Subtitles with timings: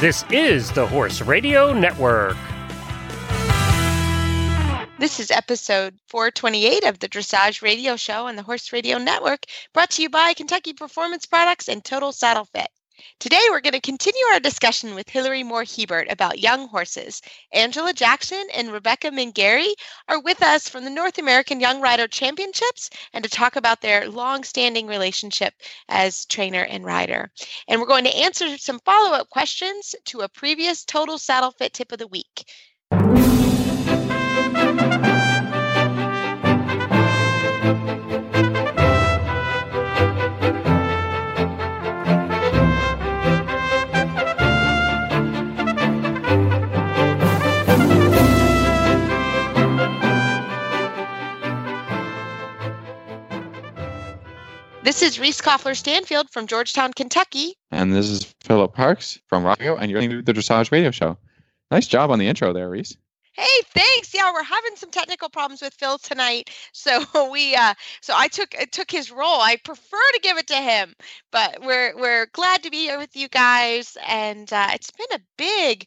[0.00, 2.36] This is the Horse Radio Network.
[5.00, 9.90] This is episode 428 of the Dressage Radio Show on the Horse Radio Network, brought
[9.90, 12.68] to you by Kentucky Performance Products and Total Saddle Fit.
[13.20, 17.20] Today, we're going to continue our discussion with Hilary Moore Hebert about young horses.
[17.52, 19.72] Angela Jackson and Rebekah Mingari
[20.08, 24.08] are with us from the North American Young Rider Championships and to talk about their
[24.08, 25.54] long standing relationship
[25.88, 27.30] as trainer and rider.
[27.68, 31.74] And we're going to answer some follow up questions to a previous Total Saddle Fit
[31.74, 32.44] tip of the week.
[54.84, 57.54] This is Reese Koffler Stanfield from Georgetown, Kentucky.
[57.70, 61.18] And this is Philip Parks from Rockville, and you're listening to the Dressage Radio Show.
[61.70, 62.96] Nice job on the intro there, Reese.
[63.32, 64.14] Hey, thanks.
[64.14, 68.54] Yeah, we're having some technical problems with Phil tonight, so we uh, so I took
[68.58, 69.40] I took his role.
[69.40, 70.94] I prefer to give it to him,
[71.32, 75.24] but we're we're glad to be here with you guys, and uh, it's been a
[75.36, 75.86] big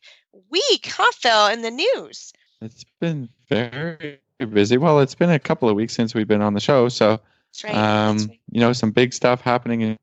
[0.49, 2.33] week, huh, Phil, in the news.
[2.61, 4.19] It's been very
[4.53, 4.77] busy.
[4.77, 7.19] Well, it's been a couple of weeks since we've been on the show, so
[7.63, 7.75] right.
[7.75, 8.39] um, right.
[8.51, 9.97] you know, some big stuff happening in,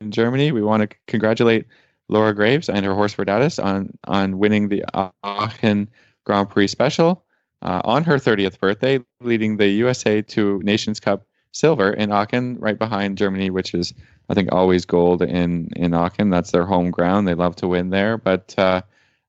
[0.00, 0.52] in Germany.
[0.52, 1.66] We want to congratulate
[2.08, 4.84] Laura Graves and her horse Verdades on on winning the
[5.24, 5.88] Aachen
[6.24, 7.24] Grand Prix Special
[7.62, 12.78] uh, on her 30th birthday, leading the USA to Nations Cup silver in Aachen, right
[12.78, 13.92] behind Germany, which is
[14.28, 16.30] I think always gold in in Aachen.
[16.30, 17.26] That's their home ground.
[17.26, 18.54] They love to win there, but.
[18.56, 18.82] Uh,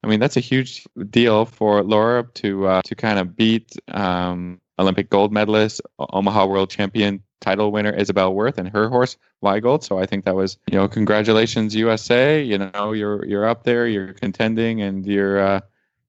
[0.03, 4.61] I mean that's a huge deal for Laura to uh, to kind of beat um,
[4.79, 9.83] Olympic gold medalist, Omaha World Champion title winner Isabell Werth and her horse Weihegold.
[9.83, 12.41] So I think that was you know congratulations USA.
[12.41, 15.61] You know you're you're up there, you're contending, and you're uh,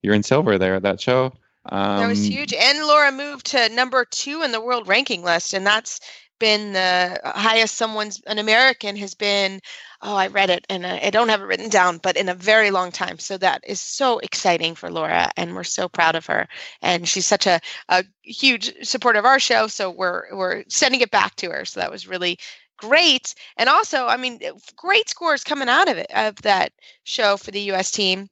[0.03, 1.33] you're in silver there at that show.
[1.71, 2.55] Um, that was huge.
[2.55, 6.01] And Laura moved to number two in the world ranking list, and that's
[6.39, 9.61] been the highest someone's an American has been.
[10.03, 12.71] Oh, I read it, and I don't have it written down, but in a very
[12.71, 13.19] long time.
[13.19, 16.49] So that is so exciting for Laura, and we're so proud of her.
[16.83, 21.11] And she's such a, a huge supporter of our show, so we're we're sending it
[21.11, 21.65] back to her.
[21.65, 22.39] So that was really
[22.79, 23.35] great.
[23.57, 24.41] And also, I mean,
[24.77, 26.73] great scores coming out of it of that
[27.05, 27.91] show for the U.S.
[27.91, 28.29] team.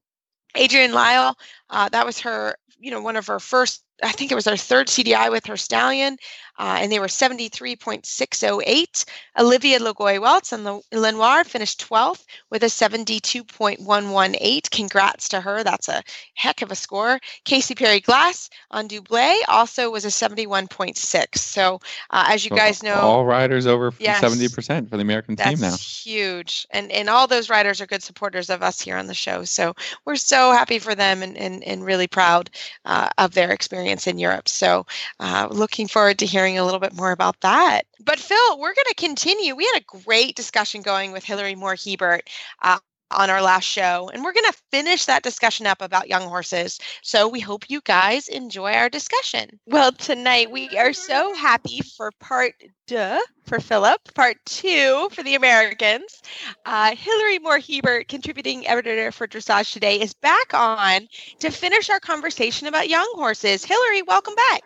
[0.57, 1.37] Adrienne Lyle,
[1.71, 3.83] uh, that was her, you know, one of her first.
[4.03, 6.19] I think it was her third CDI with her stallion,
[6.59, 9.05] uh, and they were 73.608.
[9.39, 14.71] Olivia LaGoy Weltz and the Lonoir finished 12th with a 72.118.
[14.71, 15.63] Congrats to her.
[15.65, 16.03] That's a
[16.35, 17.19] heck of a score.
[17.45, 21.39] Kasey Perry Glass on Dublet also was a 71.6.
[21.39, 21.81] So,
[22.11, 24.21] uh, as you so guys know, all riders over Yes.
[24.21, 25.77] seventy percent for the American team now.
[25.77, 26.67] huge.
[26.71, 29.45] And and all those riders are good supporters of us here on the show.
[29.45, 29.75] So
[30.05, 32.51] we're so happy for them and, and, and really proud
[32.85, 34.49] uh, of their experience in Europe.
[34.49, 34.87] So
[35.21, 37.83] uh, looking forward to hearing a little bit more about that.
[38.05, 39.55] But Phil, we're going to continue.
[39.55, 42.29] We had a great discussion going with Hilary Moore Hebert.
[42.63, 42.79] Uh,
[43.11, 46.79] on our last show, and we're going to finish that discussion up about young horses.
[47.03, 49.61] So we hope you guys enjoy our discussion.
[49.67, 52.55] Well, tonight we are so happy for part
[52.87, 56.23] duh for Philip, part two for the Americans.
[56.65, 61.09] Uh, Hilary Moore Hebert, contributing editor for Dressage Today, is back on
[61.41, 63.65] to finish our conversation about young horses.
[63.65, 64.63] Hilary, welcome back.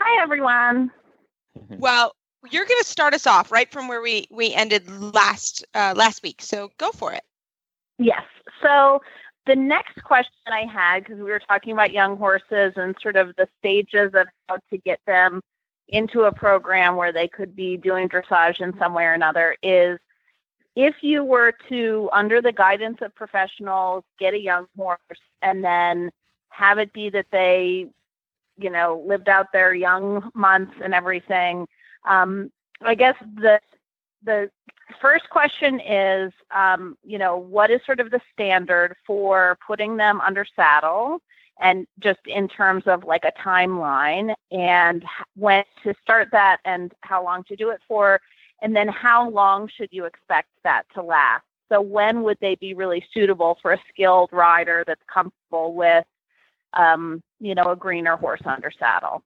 [0.00, 0.90] Hi, everyone.
[1.68, 2.14] Well,
[2.50, 6.22] you're going to start us off right from where we we ended last uh, last
[6.22, 6.42] week.
[6.42, 7.22] So go for it.
[7.98, 8.22] Yes.
[8.62, 9.00] So
[9.46, 13.34] the next question I had, because we were talking about young horses and sort of
[13.36, 15.40] the stages of how to get them
[15.88, 19.98] into a program where they could be doing dressage in some way or another, is
[20.74, 24.98] if you were to, under the guidance of professionals, get a young horse
[25.42, 26.10] and then
[26.48, 27.86] have it be that they,
[28.56, 31.66] you know, lived out their young months and everything.
[32.08, 33.60] Um, I guess the
[34.24, 34.50] the
[35.00, 40.20] first question is, um, you know, what is sort of the standard for putting them
[40.20, 41.20] under saddle,
[41.60, 45.04] and just in terms of like a timeline, and
[45.36, 48.20] when to start that, and how long to do it for,
[48.60, 51.44] and then how long should you expect that to last?
[51.70, 56.04] So when would they be really suitable for a skilled rider that's comfortable with,
[56.74, 59.22] um, you know, a greener horse under saddle?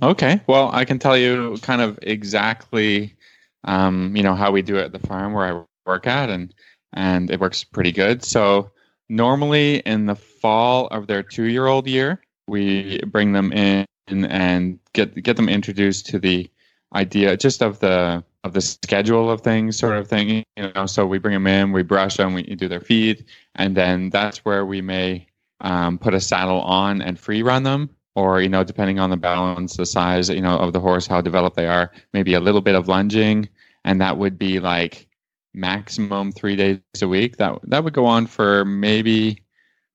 [0.00, 0.40] Okay.
[0.46, 3.14] Well, I can tell you kind of exactly,
[3.64, 6.54] um, you know, how we do it at the farm where I work at, and
[6.92, 8.24] and it works pretty good.
[8.24, 8.70] So
[9.08, 15.36] normally in the fall of their two-year-old year, we bring them in and get get
[15.36, 16.50] them introduced to the
[16.94, 20.44] idea just of the of the schedule of things, sort of thing.
[20.56, 23.24] You know, so we bring them in, we brush them, we do their feed,
[23.54, 25.26] and then that's where we may
[25.60, 29.16] um, put a saddle on and free run them, or you know, depending on the
[29.16, 32.60] balance, the size, you know, of the horse, how developed they are, maybe a little
[32.60, 33.48] bit of lunging,
[33.84, 35.06] and that would be like
[35.54, 37.36] maximum three days a week.
[37.36, 39.44] That that would go on for maybe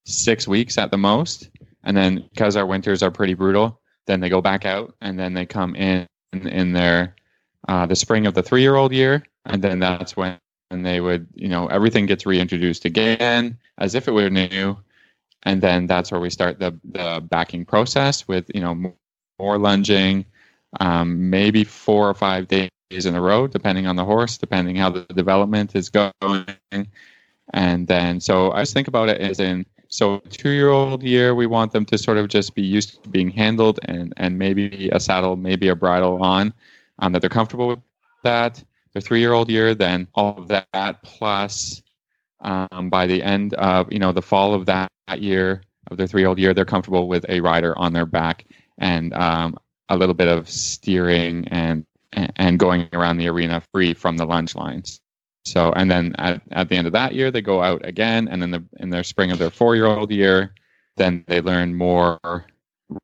[0.06, 1.50] six weeks at the most,
[1.84, 5.34] and then because our winters are pretty brutal, then they go back out, and then
[5.34, 7.16] they come in in their
[7.68, 10.40] uh, the spring of the three year old year, and then that's when
[10.72, 14.78] they would you know everything gets reintroduced again as if it were new
[15.46, 18.94] and then that's where we start the the backing process with you know
[19.40, 20.26] more lunging
[20.80, 22.70] um, maybe four or five days
[23.06, 26.46] in a row depending on the horse depending how the development is going.
[27.54, 31.36] And then so i just think about it as in so two year old year
[31.36, 34.90] we want them to sort of just be used to being handled and and maybe
[34.92, 36.54] a saddle maybe a bridle on
[37.00, 37.80] um, that they're comfortable with
[38.24, 38.64] that.
[38.94, 41.82] Their three year old year then all of that plus
[42.42, 45.62] um, by the end of you know the fall of that year
[45.92, 48.46] of their three year they're comfortable with a rider on their back
[48.78, 49.58] and um,
[49.90, 51.86] a little bit of steering and
[52.36, 55.02] and going around the arena free from the lunge lines
[55.46, 58.42] so and then at, at the end of that year they go out again and
[58.42, 60.54] then the, in their spring of their four year
[60.96, 62.20] then they learn more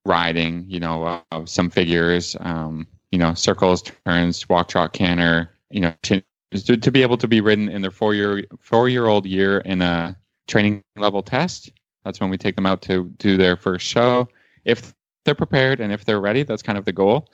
[0.06, 5.82] riding you know uh, some figures um, you know circles turns walk trot canter you
[5.82, 6.22] know to,
[6.52, 9.82] to be able to be ridden in their four year four year old year in
[9.82, 10.16] a
[10.50, 11.72] training level test.
[12.10, 14.28] That's when we take them out to do their first show.
[14.66, 14.96] If
[15.26, 17.30] they're prepared and if they're ready, that's kind of the goal.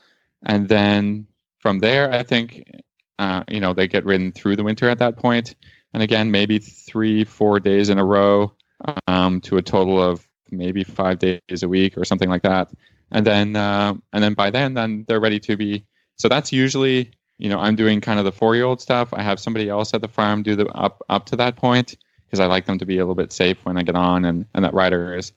[0.46, 1.28] And then
[1.60, 2.70] from there, I think
[3.18, 5.56] uh, you know they get ridden through the winter at that point.
[5.94, 8.52] And again, maybe three, four days in a row
[9.08, 12.70] um, to a total of maybe five days a week or something like that.
[13.12, 15.86] And then uh, and then by then, then they're ready to be.
[16.18, 19.22] So that's usually you know i'm doing kind of the four year old stuff i
[19.22, 22.46] have somebody else at the farm do the up up to that point because i
[22.46, 24.74] like them to be a little bit safe when i get on and and that
[24.74, 25.32] rider is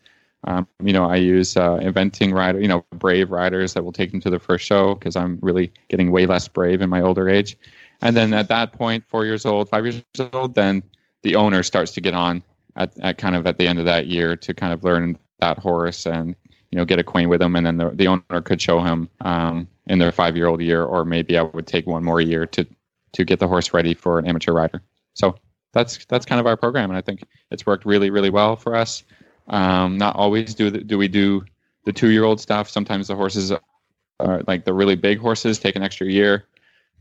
[0.45, 4.11] um, you know i use uh, eventing rider you know brave riders that will take
[4.11, 7.29] them to the first show because i'm really getting way less brave in my older
[7.29, 7.57] age
[8.01, 10.03] and then at that point four years old five years
[10.33, 10.83] old then
[11.23, 12.43] the owner starts to get on
[12.77, 15.59] at, at kind of at the end of that year to kind of learn that
[15.59, 16.37] horse and
[16.71, 19.67] you know get acquainted with him and then the, the owner could show him um,
[19.89, 22.67] in their five year old year, or maybe I would take one more year to
[23.13, 24.83] to get the horse ready for an amateur rider.
[25.15, 25.37] So
[25.73, 28.75] that's that's kind of our program, and I think it's worked really really well for
[28.75, 29.05] us.
[29.49, 31.45] Um, not always do the, do we do
[31.85, 32.69] the two year old stuff.
[32.69, 33.53] Sometimes the horses
[34.21, 36.45] are like the really big horses take an extra year.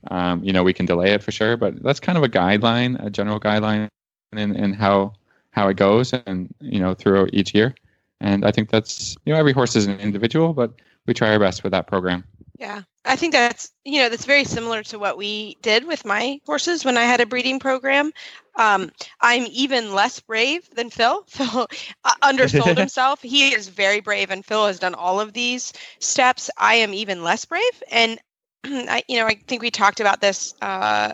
[0.10, 3.04] Um, you know, we can delay it for sure, but that's kind of a guideline,
[3.04, 3.90] a general guideline
[4.32, 5.14] in, in how
[5.52, 7.76] how it goes, and you know, throughout each year.
[8.22, 10.72] And I think that's you know every horse is an individual, but
[11.06, 12.24] we try our best with that program.
[12.58, 16.40] Yeah, I think that's you know that's very similar to what we did with my
[16.46, 18.12] horses when I had a breeding program.
[18.56, 21.24] Um, I'm even less brave than Phil.
[21.28, 21.68] Phil
[22.04, 23.22] uh, undersold himself.
[23.22, 26.50] He is very brave, and Phil has done all of these steps.
[26.58, 28.20] I am even less brave, and
[28.66, 31.14] I, you know, I think we talked about this uh,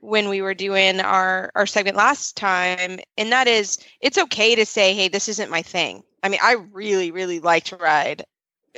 [0.00, 4.66] when we were doing our our segment last time, and that is, it's okay to
[4.66, 8.24] say, "Hey, this isn't my thing." I mean, I really, really like to ride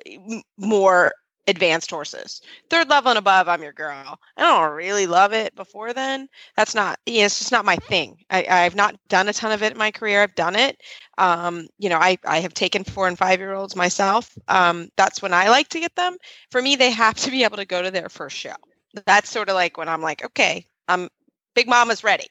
[0.06, 1.12] eh, more
[1.46, 2.40] advanced horses.
[2.70, 4.18] Third level and above, I'm your girl.
[4.36, 6.28] I don't really love it before then.
[6.56, 8.16] That's not, you know, it's just not my thing.
[8.30, 10.22] I, I've not done a ton of it in my career.
[10.22, 10.80] I've done it.
[11.18, 14.36] Um, you know, I, I have taken four and five year olds myself.
[14.48, 16.16] Um, that's when I like to get them.
[16.50, 18.54] For me, they have to be able to go to their first show.
[19.06, 21.08] That's sort of like when I'm like, okay, I'm
[21.54, 22.28] Big Mama's ready.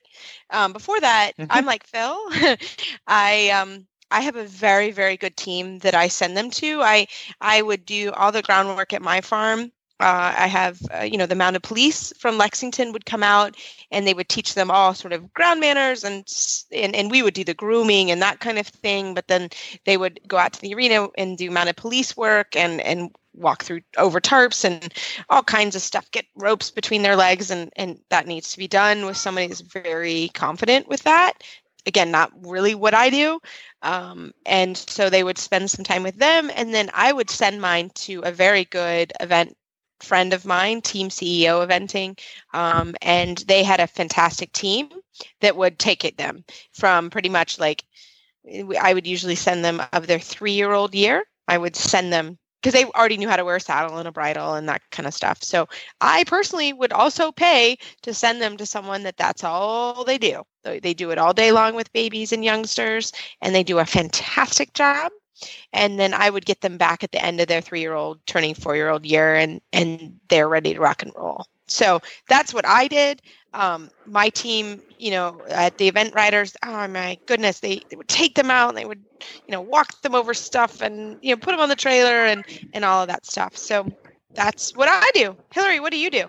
[0.49, 1.51] Um, before that, mm-hmm.
[1.51, 2.17] I'm like Phil.
[3.07, 6.81] I um, I have a very very good team that I send them to.
[6.81, 7.07] I
[7.41, 9.71] I would do all the groundwork at my farm.
[9.99, 13.55] Uh, I have uh, you know the mounted police from Lexington would come out
[13.91, 16.27] and they would teach them all sort of ground manners and
[16.71, 19.15] and and we would do the grooming and that kind of thing.
[19.15, 19.49] But then
[19.85, 23.63] they would go out to the arena and do mounted police work and and walk
[23.63, 24.93] through over tarps and
[25.29, 28.67] all kinds of stuff get ropes between their legs and and that needs to be
[28.67, 31.33] done with somebody who's very confident with that
[31.85, 33.39] again not really what i do
[33.81, 37.61] um, and so they would spend some time with them and then i would send
[37.61, 39.55] mine to a very good event
[39.99, 42.17] friend of mine team ceo eventing
[42.53, 44.89] um, and they had a fantastic team
[45.41, 47.83] that would take it them from pretty much like
[48.81, 52.37] i would usually send them of their three year old year i would send them
[52.63, 55.05] because they already knew how to wear a saddle and a bridle and that kind
[55.05, 55.43] of stuff.
[55.43, 55.67] So
[55.99, 60.43] I personally would also pay to send them to someone that that's all they do.
[60.63, 64.73] They do it all day long with babies and youngsters, and they do a fantastic
[64.73, 65.11] job.
[65.73, 69.05] And then I would get them back at the end of their three-year-old turning four-year-old
[69.05, 71.45] year, and and they're ready to rock and roll.
[71.67, 73.21] So that's what I did.
[73.53, 78.07] Um, my team, you know, at the event riders, oh my goodness, they, they would
[78.07, 79.03] take them out and they would,
[79.47, 82.43] you know, walk them over stuff and, you know, put them on the trailer and,
[82.73, 83.55] and all of that stuff.
[83.55, 83.87] So
[84.33, 85.35] that's what I do.
[85.53, 86.27] Hilary, what do you do?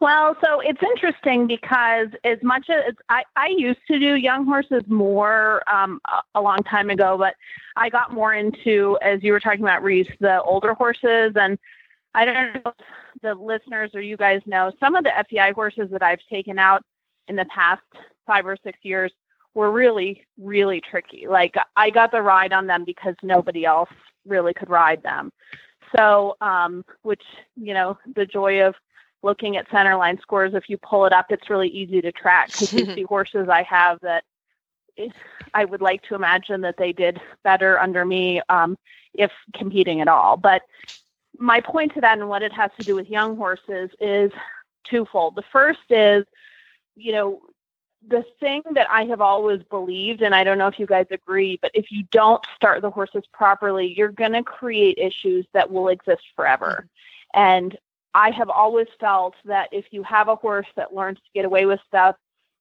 [0.00, 4.82] Well, so it's interesting because as much as I, I used to do young horses
[4.86, 6.00] more um,
[6.36, 7.34] a, long time ago, but
[7.74, 11.32] I got more into, as you were talking about, Reese, the older horses.
[11.34, 11.58] And
[12.14, 12.72] I don't know
[13.22, 16.82] the listeners or you guys know, some of the FEI horses that I've taken out
[17.28, 17.82] in the past
[18.26, 19.12] five or six years
[19.54, 21.26] were really, really tricky.
[21.26, 23.90] Like I got the ride on them because nobody else
[24.26, 25.32] really could ride them.
[25.96, 27.22] So, um, which,
[27.56, 28.74] you know, the joy of
[29.22, 32.72] looking at centerline scores, if you pull it up, it's really easy to track because
[32.72, 34.24] you see horses I have that
[35.54, 38.76] I would like to imagine that they did better under me um,
[39.14, 40.36] if competing at all.
[40.36, 40.62] But
[41.36, 44.32] my point to that and what it has to do with young horses is
[44.84, 45.34] twofold.
[45.36, 46.24] The first is,
[46.96, 47.40] you know,
[48.06, 51.58] the thing that I have always believed, and I don't know if you guys agree,
[51.60, 55.88] but if you don't start the horses properly, you're going to create issues that will
[55.88, 56.86] exist forever.
[57.34, 57.76] And
[58.14, 61.66] I have always felt that if you have a horse that learns to get away
[61.66, 62.16] with stuff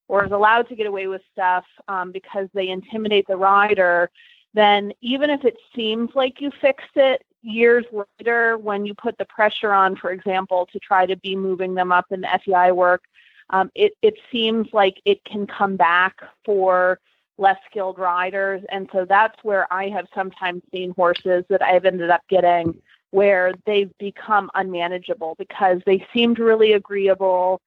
[0.08, 4.10] or is allowed to get away with stuff um, because they intimidate the rider,
[4.54, 7.86] then even if it seems like you fixed it years
[8.20, 11.92] later, when you put the pressure on, for example, to try to be moving them
[11.92, 13.04] up in the FEI work,
[13.50, 17.00] um, it, it seems like it can come back for
[17.38, 18.62] less skilled riders.
[18.70, 23.54] And so that's where I have sometimes seen horses that I've ended up getting where
[23.66, 27.62] they've become unmanageable because they seemed really agreeable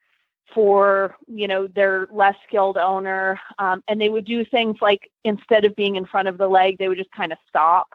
[0.52, 5.64] for you know their less skilled owner um, and they would do things like instead
[5.64, 7.94] of being in front of the leg they would just kind of stop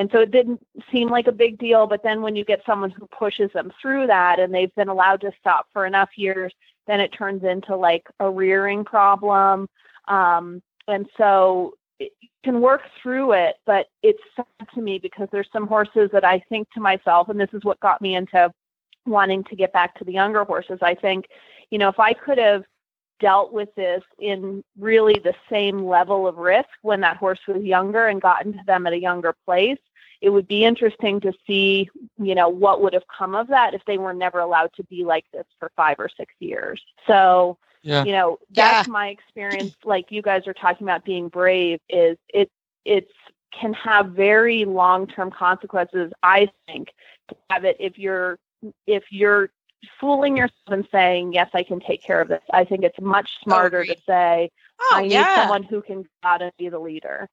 [0.00, 2.90] and so it didn't seem like a big deal but then when you get someone
[2.90, 6.52] who pushes them through that and they've been allowed to stop for enough years
[6.86, 9.68] then it turns into like a rearing problem
[10.08, 15.48] um, and so it can work through it, but it's sad to me because there's
[15.52, 18.50] some horses that I think to myself, and this is what got me into
[19.06, 20.78] wanting to get back to the younger horses.
[20.82, 21.26] I think,
[21.70, 22.64] you know, if I could have
[23.20, 28.06] dealt with this in really the same level of risk when that horse was younger
[28.06, 29.78] and gotten to them at a younger place,
[30.20, 33.82] it would be interesting to see, you know, what would have come of that if
[33.86, 36.82] they were never allowed to be like this for five or six years.
[37.06, 38.04] So, yeah.
[38.04, 38.92] you know that's yeah.
[38.92, 42.50] my experience like you guys are talking about being brave is it
[42.84, 43.12] it's
[43.58, 46.92] can have very long-term consequences i think
[47.28, 48.38] to have it if you're
[48.86, 49.50] if you're
[49.98, 53.30] fooling yourself and saying yes i can take care of this i think it's much
[53.40, 54.50] oh, smarter oh, to say
[54.80, 55.36] oh, i need yeah.
[55.36, 57.28] someone who can go out and be the leader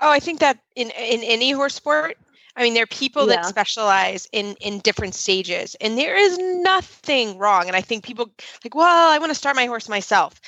[0.00, 2.18] oh i think that in in any horse sport
[2.56, 3.36] I mean, there are people yeah.
[3.36, 7.66] that specialize in in different stages, and there is nothing wrong.
[7.66, 8.30] And I think people
[8.62, 10.40] like, well, I want to start my horse myself.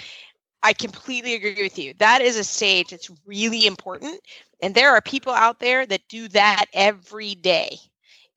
[0.63, 1.95] I completely agree with you.
[1.99, 4.21] That is a stage that's really important,
[4.63, 7.79] and there are people out there that do that every day,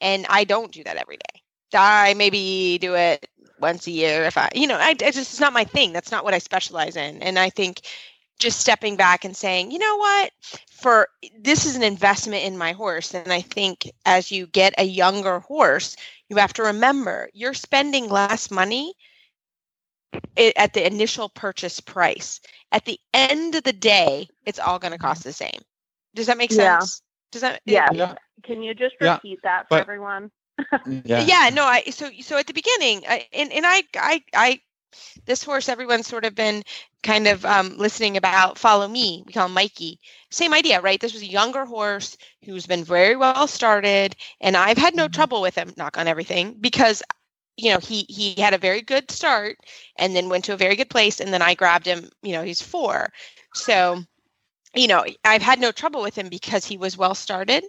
[0.01, 1.41] and I don't do that every day.
[1.74, 3.27] I maybe do it
[3.59, 5.91] once a year if I, you know, I, I just it's not my thing.
[5.91, 7.81] That's not what I specialize in, and I think
[8.39, 10.32] just stepping back and saying, you know what,
[10.72, 11.08] for
[11.39, 13.13] this is an investment in my horse.
[13.13, 15.96] And I think as you get a younger horse,
[16.29, 18.94] you have to remember you're spending less money
[20.56, 22.39] at the initial purchase price.
[22.72, 25.62] At the end of the day, it's all going to cost the same.
[26.15, 27.01] Does that make sense?
[27.01, 27.32] Yeah.
[27.32, 27.62] Does that?
[27.65, 27.89] Yeah.
[27.91, 28.15] yeah.
[28.44, 29.50] Can you just repeat yeah.
[29.50, 30.32] that for but, everyone?
[30.86, 31.22] yeah.
[31.22, 31.50] yeah.
[31.53, 31.63] No.
[31.63, 34.62] I so so at the beginning, I, and and I I I
[35.25, 36.63] this horse everyone's sort of been
[37.03, 40.00] kind of um, listening about follow me we call him mikey.
[40.29, 41.00] Same idea right?
[41.00, 45.13] This was a younger horse who's been very well started and i've had no mm-hmm.
[45.13, 47.03] trouble with him knock on everything because
[47.58, 49.58] you know he he had a very good start
[49.98, 52.44] and then went to a very good place and then i grabbed him you know
[52.44, 53.12] he's four.
[53.53, 54.03] So
[54.75, 57.63] you know i've had no trouble with him because he was well started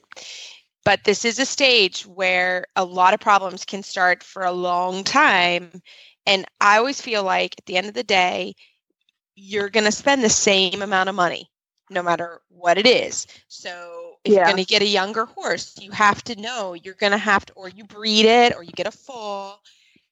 [0.85, 5.05] but this is a stage where a lot of problems can start for a long
[5.05, 5.83] time
[6.29, 8.55] and I always feel like at the end of the day,
[9.35, 11.51] you're going to spend the same amount of money
[11.91, 13.27] no matter what it is.
[13.49, 14.39] So if yeah.
[14.39, 17.47] you're going to get a younger horse, you have to know you're going to have
[17.47, 19.59] to, or you breed it, or you get a foal.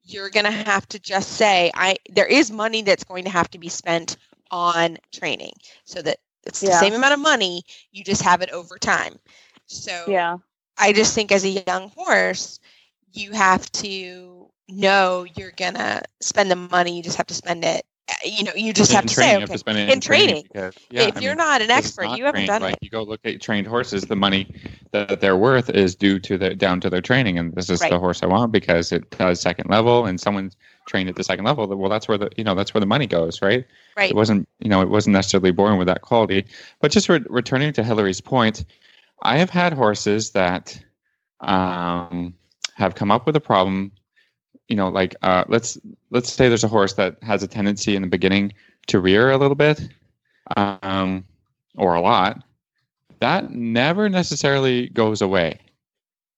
[0.04, 3.50] You're going to have to just say, I there is money that's going to have
[3.50, 4.16] to be spent
[4.50, 5.52] on training,
[5.85, 6.70] so that it's yeah.
[6.70, 7.62] the same amount of money.
[7.90, 9.18] You just have it over time.
[9.66, 10.37] So yeah,
[10.78, 12.61] I just think as a young horse,
[13.12, 16.96] you have to know you're gonna spend the money.
[16.96, 17.85] You just have to spend it.
[18.25, 19.40] You know, you just have to say okay.
[19.40, 20.28] Have to spend it in, in training.
[20.28, 22.75] training because, yeah, if I you're mean, not an expert, not you haven't done like,
[22.75, 22.78] it.
[22.82, 24.04] You go look at trained horses.
[24.04, 24.54] The money
[24.92, 27.90] that they're worth is due to the down to their training, and this is right.
[27.90, 30.52] the horse I want because it does second level, and someone
[30.87, 33.06] trained at the second level, well, that's where the you know that's where the money
[33.06, 33.66] goes, right?
[33.96, 34.11] Right.
[34.11, 36.46] It wasn't you know it wasn't necessarily born with that quality.
[36.80, 38.64] But just re- returning to Hilary's point,
[39.23, 40.80] I have had horses that
[41.40, 42.35] um,
[42.75, 43.92] have come up with a problem.
[44.68, 45.78] You know, like uh, let's
[46.11, 48.52] let's say there's a horse that has a tendency in the beginning
[48.88, 49.88] to rear a little bit,
[50.56, 51.25] um,
[51.76, 52.42] or a lot.
[53.20, 55.61] That never necessarily goes away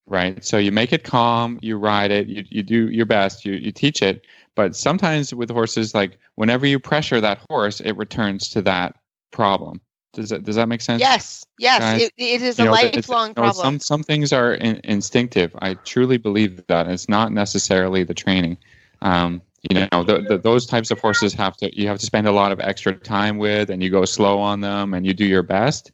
[0.08, 0.44] right?
[0.44, 3.70] So you make it calm, you ride it, you, you do your best, you, you
[3.70, 4.24] teach it.
[4.54, 8.96] But sometimes with horses, like whenever you pressure that horse, it returns to that
[9.30, 9.80] problem.
[10.14, 11.00] Does that does that make sense?
[11.00, 13.54] Yes, yes, it, it is You a know, lifelong you know, problem.
[13.54, 15.54] Some some things are in, instinctive.
[15.60, 18.56] I truly believe that it's not necessarily the training.
[19.02, 22.26] Um, you know, the, the, those types of horses have to you have to spend
[22.26, 25.26] a lot of extra time with, and you go slow on them, and you do
[25.26, 25.92] your best.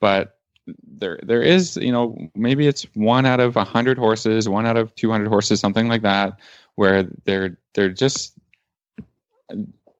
[0.00, 0.36] But
[0.82, 4.76] there there is you know maybe it's one out of a hundred horses, one out
[4.76, 6.38] of two hundred horses, something like that,
[6.74, 8.34] where they're they're just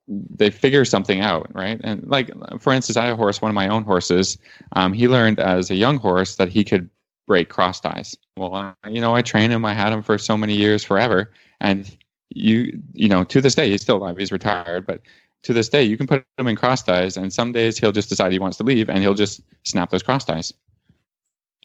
[0.08, 1.80] they figure something out, right?
[1.82, 2.30] And like
[2.60, 4.38] for instance, I have a horse, one of my own horses.
[4.72, 6.90] Um, he learned as a young horse that he could
[7.26, 8.16] break cross ties.
[8.36, 9.64] Well, I, you know, I trained him.
[9.64, 11.90] I had him for so many years, forever, and
[12.30, 14.16] you you know to this day he's still alive.
[14.16, 15.00] He's retired, but
[15.44, 18.08] to this day you can put him in cross ties, and some days he'll just
[18.08, 20.52] decide he wants to leave, and he'll just snap those cross ties.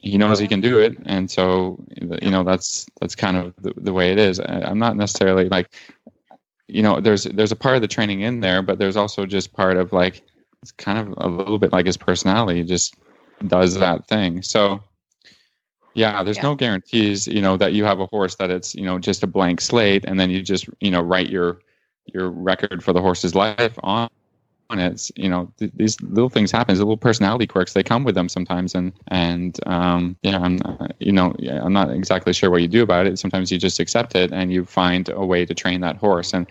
[0.02, 1.78] He knows he can do it, and so
[2.22, 4.40] you know that's that's kind of the, the way it is.
[4.40, 5.74] I, I'm not necessarily like
[6.72, 9.52] you know there's there's a part of the training in there but there's also just
[9.52, 10.22] part of like
[10.62, 12.94] it's kind of a little bit like his personality just
[13.46, 14.82] does that thing so
[15.94, 16.42] yeah there's Yeah.
[16.44, 19.26] no guarantees you know that you have a horse that it's you know just a
[19.26, 21.60] blank slate and then you just you know write your
[22.06, 24.08] your record for the horse's life on
[24.78, 28.04] it It's, you know th- these little things happen these little personality quirks they come
[28.04, 32.32] with them sometimes and and um yeah i'm uh, you know yeah, i'm not exactly
[32.32, 33.18] sure what you do about it.
[33.18, 36.32] Sometimes you just accept it and you find a way to train that horse.
[36.32, 36.46] And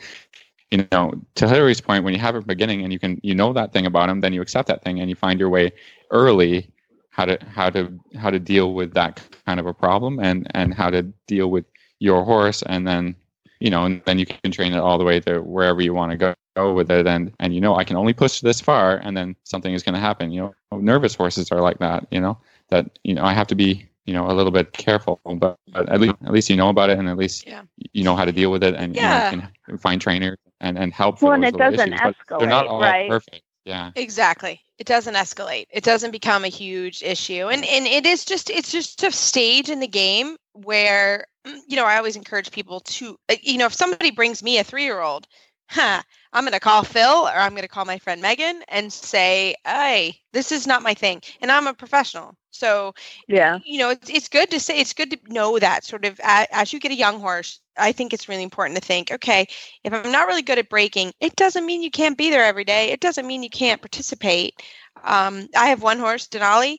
[0.72, 3.54] you know to hilary's point when you have a beginning and you can you know
[3.54, 5.72] that thing about him then you accept that thing and you find your way
[6.12, 6.70] early
[7.12, 10.74] how to how to how to deal with that kind of a problem and and
[10.74, 11.66] how to deal with
[12.00, 12.62] your horse.
[12.64, 13.16] And then
[13.60, 16.12] you know and then you can train it all the way to wherever you want
[16.12, 18.98] to go go with it and and you know i can only push this far
[18.98, 22.22] and then something is going to happen you know nervous horses are like that you
[22.26, 22.38] know
[22.70, 23.70] that you know i have to be
[24.06, 26.90] you know a little bit careful but, but at least at least you know about
[26.90, 27.64] it and at least Yeah.
[27.94, 29.32] you know how to deal with it and Yeah.
[29.32, 32.02] you, know, can find trainers and and help for Well, and it little doesn't issues,
[32.04, 33.10] but they're not escalate, all right?
[33.10, 34.62] perfect yeah Exactly.
[34.78, 35.66] It doesn't escalate.
[35.70, 37.50] It doesn't become a huge issue.
[37.54, 41.26] And and it is just it's just a stage in the game where
[41.68, 44.64] you know, I always encourage people to uh, you know, if somebody brings me a
[44.64, 45.28] 3-year-old,
[45.70, 46.02] huh,
[46.34, 49.56] I'm going to call Phil or I'm going to call my friend Megan and say,
[49.66, 52.36] "Hey, this is not my thing." And I'm a professional.
[52.52, 52.94] So,
[53.28, 53.60] Yeah.
[53.64, 56.48] you know, it's, it's good to say, it's good to know that sort of a,
[56.52, 59.48] as you get a young horse, I think it's really important to think, okay,
[59.84, 62.64] if I'm not really good at breaking, it doesn't mean you can't be there every
[62.66, 62.92] day.
[62.92, 64.62] It doesn't mean you can't participate.
[65.04, 66.78] Um, I have one horse, Denali.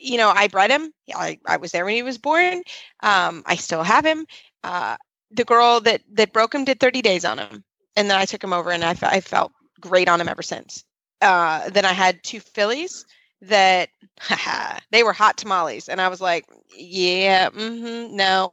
[0.00, 0.92] You know, I bred him.
[1.14, 2.62] I, I was there when he was born.
[3.02, 4.26] Um, I still have him.
[4.62, 4.96] Uh,
[5.30, 7.64] the girl that that broke him did 30 days on him,
[7.96, 10.84] and then I took him over, and I, I felt great on him ever since.
[11.20, 13.06] Uh, then I had two fillies
[13.42, 13.90] that
[14.90, 18.52] they were hot tamales, and I was like, yeah, mm-hmm, no,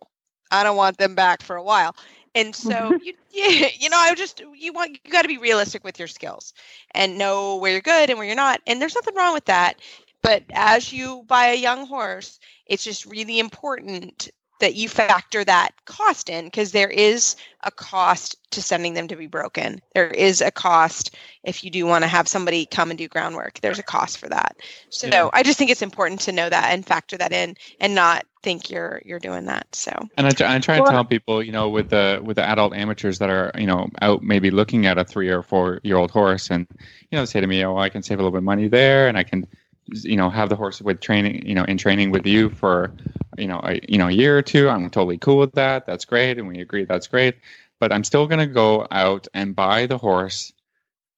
[0.52, 1.96] I don't want them back for a while.
[2.36, 5.84] And so you, yeah, you know, I just you want you got to be realistic
[5.84, 6.54] with your skills
[6.94, 8.62] and know where you're good and where you're not.
[8.68, 9.80] And there's nothing wrong with that.
[10.22, 14.30] But as you buy a young horse, it's just really important
[14.62, 19.16] that you factor that cost in because there is a cost to sending them to
[19.16, 19.82] be broken.
[19.94, 23.60] There is a cost if you do want to have somebody come and do groundwork.
[23.62, 24.56] There's a cost for that.
[24.90, 25.30] So Yeah.
[25.34, 28.70] I just think it's important to know that and factor that in and not think
[28.72, 29.68] you're you're doing that.
[29.76, 32.38] So And I, try- I try and Well- tell people, you know, with the with
[32.38, 35.80] the adult amateurs that are, you know, out maybe looking at a three or four
[35.84, 36.66] year old horse, and
[37.12, 39.08] you know, say to me, "Oh, I can save a little bit of money there,
[39.08, 39.46] and I can,
[39.88, 42.94] you know, have the horse with training, you know, in training with you for,
[43.38, 44.70] you know, a you know a year or two.
[44.70, 45.86] I'm totally cool with that.
[45.86, 47.36] That's great, and we agree that's great.
[47.80, 50.54] But I'm still going to go out and buy the horse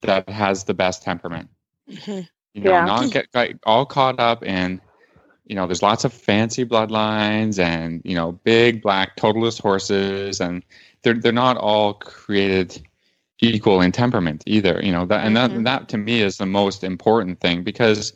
[0.02, 1.50] that has the best temperament.
[1.88, 2.28] mhm.
[2.54, 2.82] You know, Yeah.
[2.82, 4.82] not get, get all caught up in
[5.46, 10.64] you know, there's lots of fancy bloodlines and you know, big black Totilas horses, and
[11.04, 12.82] they're they're not all created
[13.42, 14.80] equal in temperament either.
[14.84, 15.64] You know that, and that Mhm.
[15.64, 18.14] that to me is the most important thing because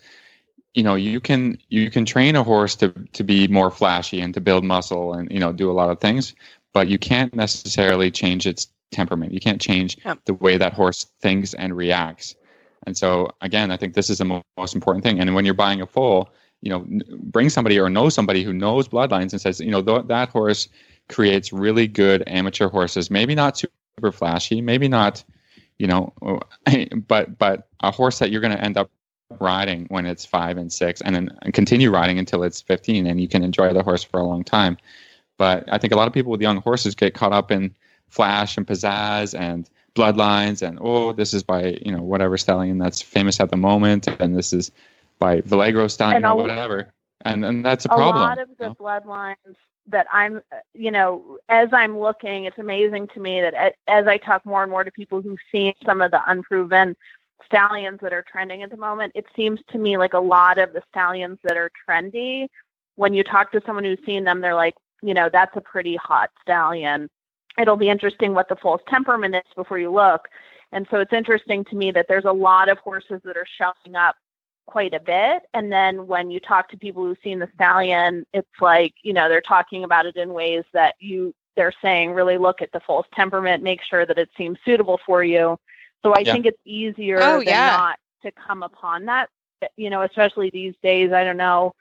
[0.78, 4.32] you know you can you can train a horse to to be more flashy and
[4.36, 6.36] to build muscle and you know do a lot of things,
[6.72, 9.34] but you can't necessarily change its temperament.
[9.34, 10.20] You can't change Yep.
[10.26, 12.36] the way that horse thinks and reacts.
[12.86, 15.20] And so again, I think this is the mo- most important thing.
[15.20, 16.30] And when you're buying a foal,
[16.62, 19.82] you know, n- bring somebody or know somebody who knows bloodlines and says, you know,
[19.82, 20.70] th- that horse
[21.10, 23.10] creates really good amateur horses.
[23.10, 25.24] Maybe not super super flashy, maybe not,
[25.80, 26.13] you know,
[27.08, 28.92] but but a horse that you're going to end up
[29.40, 33.22] riding when it's five and six, and then and continue riding until it's 15, and
[33.22, 34.78] you can enjoy the horse for a long time.
[35.38, 37.76] But I think a lot of people with young horses get caught up in
[38.08, 43.02] flash and pizzazz and bloodlines and oh this is by you know whatever stallion that's
[43.02, 44.72] famous at the moment and this is
[45.18, 48.16] by Valegro stallion or whatever and and that's a, a problem.
[48.16, 48.76] A lot of the you know?
[48.76, 49.56] bloodlines
[49.90, 50.42] that I'm,
[50.74, 54.70] you know, as I'm looking, it's amazing to me that as I talk more and
[54.70, 56.96] more to people who've seen some of the unproven
[57.47, 60.73] stallions that are trending at the moment, it seems to me like a lot of
[60.73, 62.47] the stallions that are trendy,
[62.95, 65.95] when you talk to someone who's seen them, they're like, you know, that's a pretty
[65.95, 67.10] hot stallion.
[67.60, 70.27] It'll be interesting what the foal's temperament is before you look.
[70.71, 73.95] And so it's interesting to me that there's a lot of horses that are showing
[73.95, 74.15] up
[74.65, 75.43] quite a bit.
[75.53, 79.29] And then when you talk to people who've seen the stallion, it's like, you know,
[79.29, 83.07] they're talking about it in ways that you they're saying really look at the foal's
[83.15, 85.57] temperament, make sure that it seems suitable for you.
[86.03, 86.33] So I yeah.
[86.33, 87.77] think it's easier oh, than yeah.
[87.77, 89.29] not to come upon that,
[89.75, 91.12] you know, especially these days.
[91.12, 91.73] I don't know,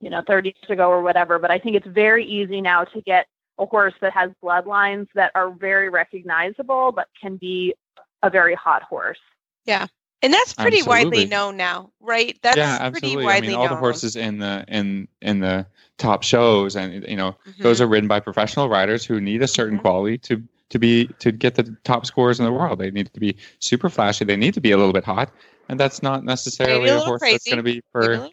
[0.00, 3.00] you know, 30 years ago or whatever, but I think it's very easy now to
[3.02, 3.26] get
[3.58, 7.74] a horse that has bloodlines that are very recognizable, but can be
[8.22, 9.18] a very hot horse.
[9.64, 9.86] Yeah.
[10.22, 11.04] And that's pretty absolutely.
[11.04, 12.38] widely known now, right?
[12.42, 13.26] That's yeah, absolutely.
[13.26, 13.70] I mean, all known.
[13.70, 17.62] the horses in the in in the top shows, and you know, mm-hmm.
[17.62, 19.82] those are ridden by professional riders who need a certain mm-hmm.
[19.82, 22.78] quality to to be to get the top scores in the world.
[22.78, 24.24] They need to be super flashy.
[24.24, 25.30] They need to be a little bit hot,
[25.68, 27.34] and that's not necessarily a, a, horse crazy.
[27.34, 28.28] that's going to be for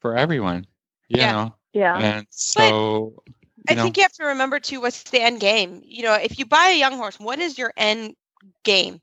[0.00, 0.66] for everyone.
[1.08, 1.32] You yeah.
[1.32, 1.54] know.
[1.72, 1.98] Yeah.
[1.98, 3.22] And so.
[3.68, 5.82] I know, think you have to remember too what's the end game.
[5.84, 8.14] You know, if you buy a young horse, what is your end
[8.64, 9.02] game?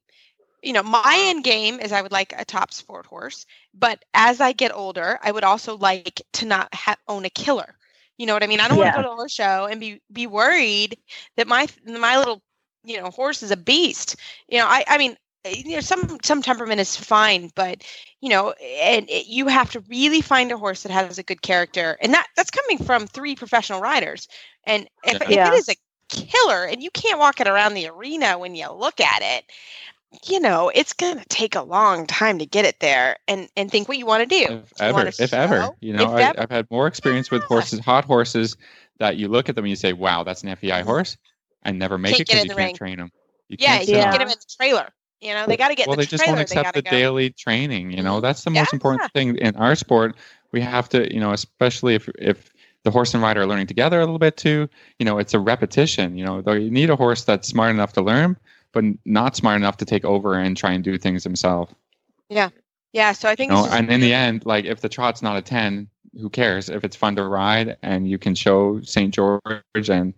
[0.65, 4.41] you know, my end game is I would like a top sport horse, but as
[4.41, 7.77] I get older, I would also like to not ha- own a killer.
[8.17, 8.59] You know what I mean?
[8.59, 8.85] I don't yeah.
[8.85, 10.97] want to go to a horse show and be be worried
[11.37, 12.41] that my my little
[12.85, 14.15] you know horse is a beast.
[14.47, 17.83] You know, I I mean, eh, you know, some some temperament is fine, but
[18.21, 21.41] you know, and it, you have to really find a horse that has a good
[21.41, 24.27] character, and that that's coming from three professional riders.
[24.65, 25.47] And if, yeah.
[25.47, 25.75] if it is a
[26.09, 29.45] killer, and you can't walk it around the arena when you look at it,
[30.27, 33.69] you know, it's going to take a long time to get it there and, and
[33.69, 34.53] think what you want to do.
[34.53, 38.55] If ever, if ever, you know, I, have had more experience with horses, hot horses
[38.99, 40.87] that you look at them and you say, wow, that's an FEI mm-hmm.
[40.87, 41.17] horse
[41.65, 42.75] and never make it because you can't ring.
[42.75, 43.11] train them.
[43.49, 44.89] You yeah, you can't get them in the trailer.
[45.21, 46.91] You know, they got to get well, the they just won't accept the go.
[46.91, 47.91] daily training.
[47.91, 48.21] You know, mm-hmm.
[48.21, 48.75] that's the most yeah.
[48.75, 50.15] important thing in our sport.
[50.51, 52.51] We have to, you know, especially if, if,
[52.83, 54.69] the horse and rider are learning together a little bit too.
[54.99, 56.15] You know, it's a repetition.
[56.15, 58.37] You know, though you need a horse that's smart enough to learn,
[58.73, 61.73] but not smart enough to take over and try and do things himself.
[62.29, 62.49] Yeah.
[62.93, 63.13] Yeah.
[63.13, 65.41] So I think, you know, and in the end, like if the trot's not a
[65.41, 69.13] 10, who cares if it's fun to ride and you can show St.
[69.13, 70.13] George and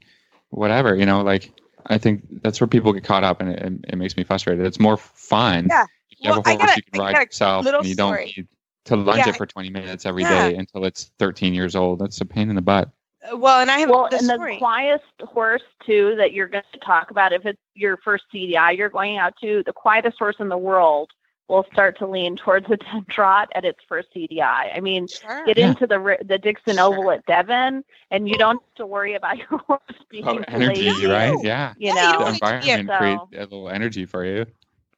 [0.57, 1.51] whatever, you know, like
[1.85, 4.65] I think that's where people get caught up and it, it makes me frustrated.
[4.65, 5.67] It's more fun.
[5.69, 5.85] Yeah.
[6.09, 8.47] You well, have a horse you can ride yourself and you don't need
[8.85, 9.29] to lunge yeah.
[9.29, 10.49] it for 20 minutes every yeah.
[10.49, 11.99] day until it's 13 years old.
[11.99, 12.89] That's a pain in the butt.
[13.31, 14.55] Uh, well, and I have well, the and story.
[14.55, 18.77] the quietest horse too that you're going to talk about if it's your first CDI
[18.77, 21.11] you're going out to, the quietest horse in the world
[21.47, 24.75] will start to lean towards a 10 trot at its first CDI.
[24.75, 25.45] I mean, sure.
[25.45, 25.69] get yeah.
[25.69, 26.83] into the the Dixon sure.
[26.83, 30.89] Oval at Devon, and you don't have to worry about your horse being oh, energy,
[30.89, 31.05] lazy.
[31.07, 31.35] right?
[31.41, 32.97] Yeah, you know, the environment so.
[32.97, 34.45] creates a little energy for you.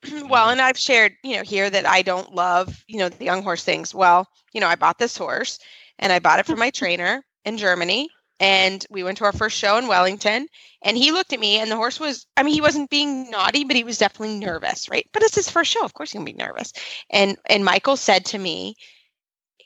[0.29, 3.43] Well, and I've shared, you know, here that I don't love, you know, the young
[3.43, 3.93] horse things.
[3.93, 5.59] Well, you know, I bought this horse,
[5.97, 9.57] and I bought it from my trainer in Germany, and we went to our first
[9.57, 10.47] show in Wellington
[10.81, 13.63] and he looked at me and the horse was I mean he wasn't being naughty
[13.63, 15.07] but he was definitely nervous right?
[15.13, 16.73] But it's his first show of course he's going to be nervous.
[17.09, 18.75] And and Michael said to me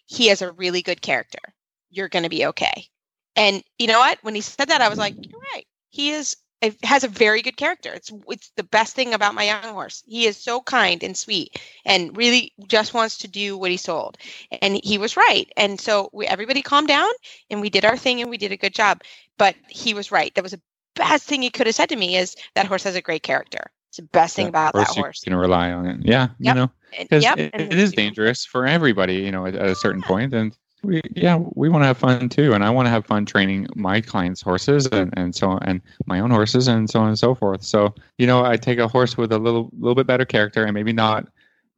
[0.05, 1.39] he has a really good character.
[1.89, 2.87] You're going to be okay.
[3.35, 4.19] And you know what?
[4.21, 5.65] When he said that I was like you're right.
[5.89, 6.35] He is
[6.83, 7.93] has a very good character.
[7.93, 10.03] It's it's the best thing about my young horse.
[10.05, 14.17] He is so kind and sweet, and really just wants to do what he's told.
[14.61, 15.51] And he was right.
[15.57, 17.09] And so we, everybody calmed down,
[17.49, 19.01] and we did our thing, and we did a good job.
[19.37, 20.33] But he was right.
[20.35, 20.61] That was the
[20.95, 23.71] best thing he could have said to me is that horse has a great character.
[23.89, 25.21] It's the best thing about that horse.
[25.25, 25.97] You can rely on it.
[26.01, 26.55] Yeah, yep.
[26.55, 27.37] you know, because yep.
[27.37, 29.17] it, it is dangerous for everybody.
[29.17, 32.29] You know, at, at a certain point, and we yeah we want to have fun
[32.29, 35.81] too and i want to have fun training my clients horses and, and so and
[36.05, 38.87] my own horses and so on and so forth so you know i take a
[38.87, 41.27] horse with a little little bit better character and maybe not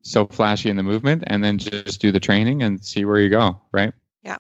[0.02, 3.30] so flashy in the movement and then just do the training and see where you
[3.30, 4.38] go right yeah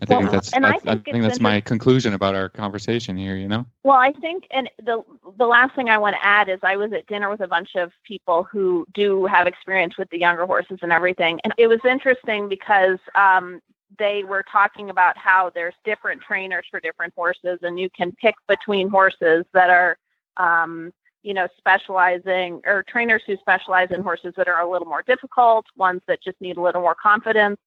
[0.00, 3.14] I think well, that's I, I, think, I think that's my conclusion about our conversation
[3.14, 3.36] here.
[3.36, 3.66] You know.
[3.84, 5.02] Well, I think, and the
[5.36, 7.76] the last thing I want to add is I was at dinner with a bunch
[7.76, 11.80] of people who do have experience with the younger horses and everything, and it was
[11.84, 13.60] interesting because um,
[13.98, 18.34] they were talking about how there's different trainers for different horses and you can pick
[18.48, 19.96] between horses that are
[20.36, 25.02] um, you know, specializing or trainers who specialize in horses that are a little more
[25.02, 27.58] difficult, ones that just need a little more confidence.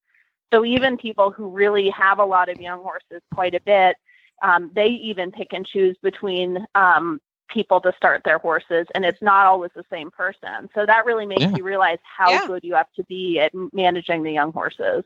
[0.54, 3.96] So even people who really have a lot of young horses quite a bit,
[4.44, 9.22] um, they even pick and choose between um, people to start their horses, and it's
[9.22, 10.70] not always the same person.
[10.76, 11.56] So that really makes yeah.
[11.56, 12.48] you realize how yeah.
[12.48, 15.04] good you have to be at managing the young horses.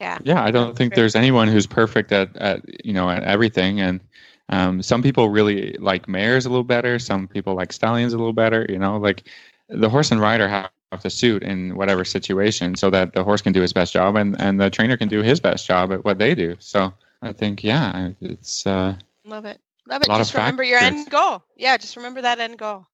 [0.00, 0.18] Yeah.
[0.24, 4.00] Yeah, I don't think there's anyone who's perfect at, at you know at everything, and
[4.48, 6.98] um, some people really like mares a little better.
[6.98, 8.66] Some people like stallions a little better.
[8.68, 9.24] You know, like
[9.68, 10.70] the horse and rider have
[11.02, 14.40] to suit in whatever situation so that the horse can do his best job and,
[14.40, 16.56] and the trainer can do his best job at what they do.
[16.58, 18.66] So I think, yeah, it's.
[18.66, 19.60] Uh, Love it.
[19.86, 20.08] Love it.
[20.08, 21.44] Just remember your end goal.
[21.60, 22.86] Yeah, just remember that end goal.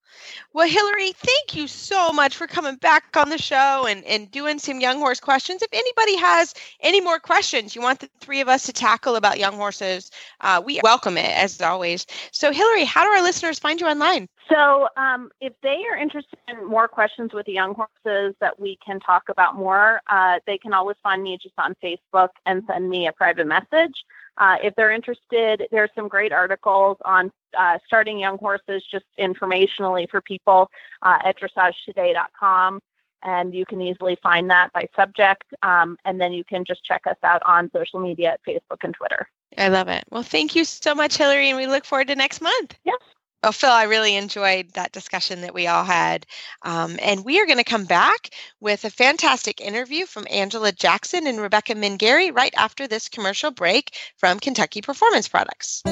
[0.53, 4.59] Well, Hilary, thank you so much for coming back on the show and, and doing
[4.59, 5.63] some young horse questions.
[5.63, 9.39] If anybody has any more questions you want the three of us to tackle about
[9.39, 12.07] young horses, uh, we welcome it as always.
[12.33, 14.29] So, Hilary, how do our listeners find you online?
[14.49, 18.79] So, um, if they are interested in more questions with the young horses that we
[18.85, 22.91] can talk about more, uh, they can always find me just on Facebook and send
[22.91, 24.05] me a private message.
[24.39, 30.09] Uh, if they're interested, there's some great articles on uh, starting young horses just informationally
[30.09, 30.71] for people
[31.03, 32.81] uh, at dressagetoday.com.
[33.23, 35.45] And you can easily find that by subject.
[35.63, 38.95] Um, and then you can just check us out on social media at Facebook and
[38.95, 39.29] Twitter.
[39.59, 40.05] I love it.
[40.11, 42.77] Well, thank you so much, Hilary, and we look forward to next month.
[42.85, 43.01] Yes.
[43.43, 46.27] Well, Phil, I really enjoyed that discussion that we all had.
[46.63, 48.31] Um, and we are going to come back
[48.61, 53.95] with a fantastic interview from Angela Jackson and Rebekah Mingari right after this commercial break
[54.17, 55.83] from Kentucky Performance Products.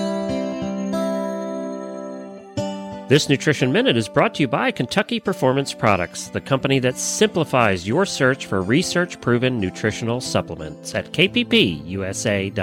[3.07, 7.87] This Nutrition Minute is brought to you by Kentucky Performance Products, the company that simplifies
[7.87, 12.55] your search for research proven nutritional supplements at kppusa.com.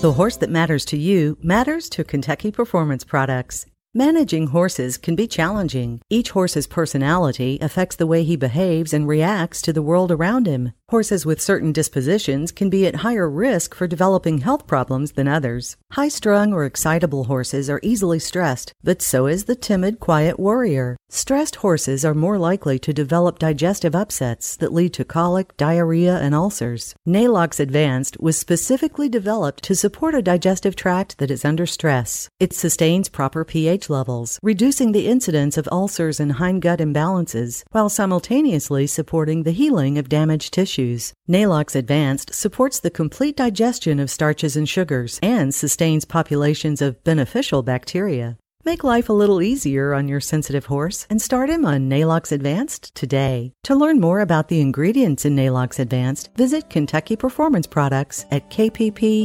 [0.00, 3.66] The horse that matters to you matters to Kentucky Performance Products.
[3.92, 6.00] Managing horses can be challenging.
[6.08, 10.72] Each horse's personality affects the way he behaves and reacts to the world around him.
[10.92, 15.78] Horses with certain dispositions can be at higher risk for developing health problems than others.
[15.92, 20.98] High strung or excitable horses are easily stressed, but so is the timid, quiet warrior.
[21.08, 26.34] Stressed horses are more likely to develop digestive upsets that lead to colic, diarrhea, and
[26.34, 26.94] ulcers.
[27.06, 32.28] Neigh-Lox Advanced was specifically developed to support a digestive tract that is under stress.
[32.38, 38.86] It sustains proper pH levels, reducing the incidence of ulcers and hindgut imbalances, while simultaneously
[38.86, 41.12] supporting the healing of damaged tissue tissues.
[41.28, 47.62] Neigh-Lox Advanced supports the complete digestion of starches and sugars and sustains populations of beneficial
[47.62, 48.36] bacteria.
[48.64, 52.94] Make life a little easier on your sensitive horse and start him on Neigh-Lox Advanced
[52.94, 53.52] today.
[53.64, 59.16] To learn more about the ingredients in Neigh-Lox Advanced, visit Kentucky Performance Products at kppusa.com.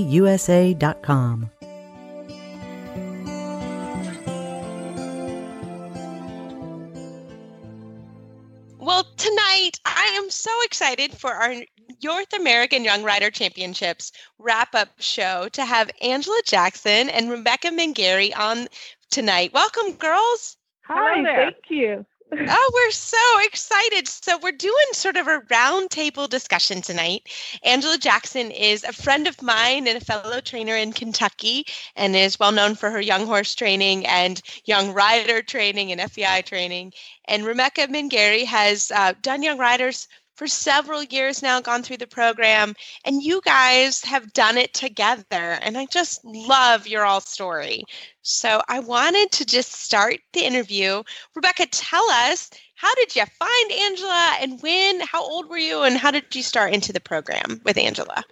[8.87, 11.55] Well, tonight I am so excited for our
[12.01, 18.31] North American Young Rider Championships wrap up show to have Angela Jackson and Rebekah Mingari
[18.33, 18.69] on
[19.11, 19.51] tonight.
[19.51, 20.55] Welcome, girls.
[20.85, 22.05] Hi, thank you.
[22.29, 24.07] Oh, we're so excited.
[24.07, 27.29] So, we're doing sort of a roundtable discussion tonight.
[27.63, 32.37] Angela Jackson is a friend of mine and a fellow trainer in Kentucky and is
[32.37, 36.91] well known for her young horse training and young rider training and FEI training.
[37.25, 42.07] And Rebekah Mingari has uh, done young riders for several years now, gone through the
[42.07, 45.57] program, and you guys have done it together.
[45.61, 47.83] And I just love your all story.
[48.21, 51.01] So I wanted to just start the interview.
[51.35, 55.01] Rebekah, tell us how did you find Angela and when?
[55.01, 58.23] How old were you and how did you start into the program with Angela?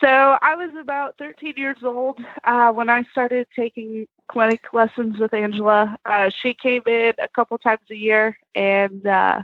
[0.00, 5.32] So I was about 13 years old uh, when I started taking clinic lessons with
[5.32, 5.96] Angela.
[6.04, 9.42] Uh, she came in a couple times a year, and uh,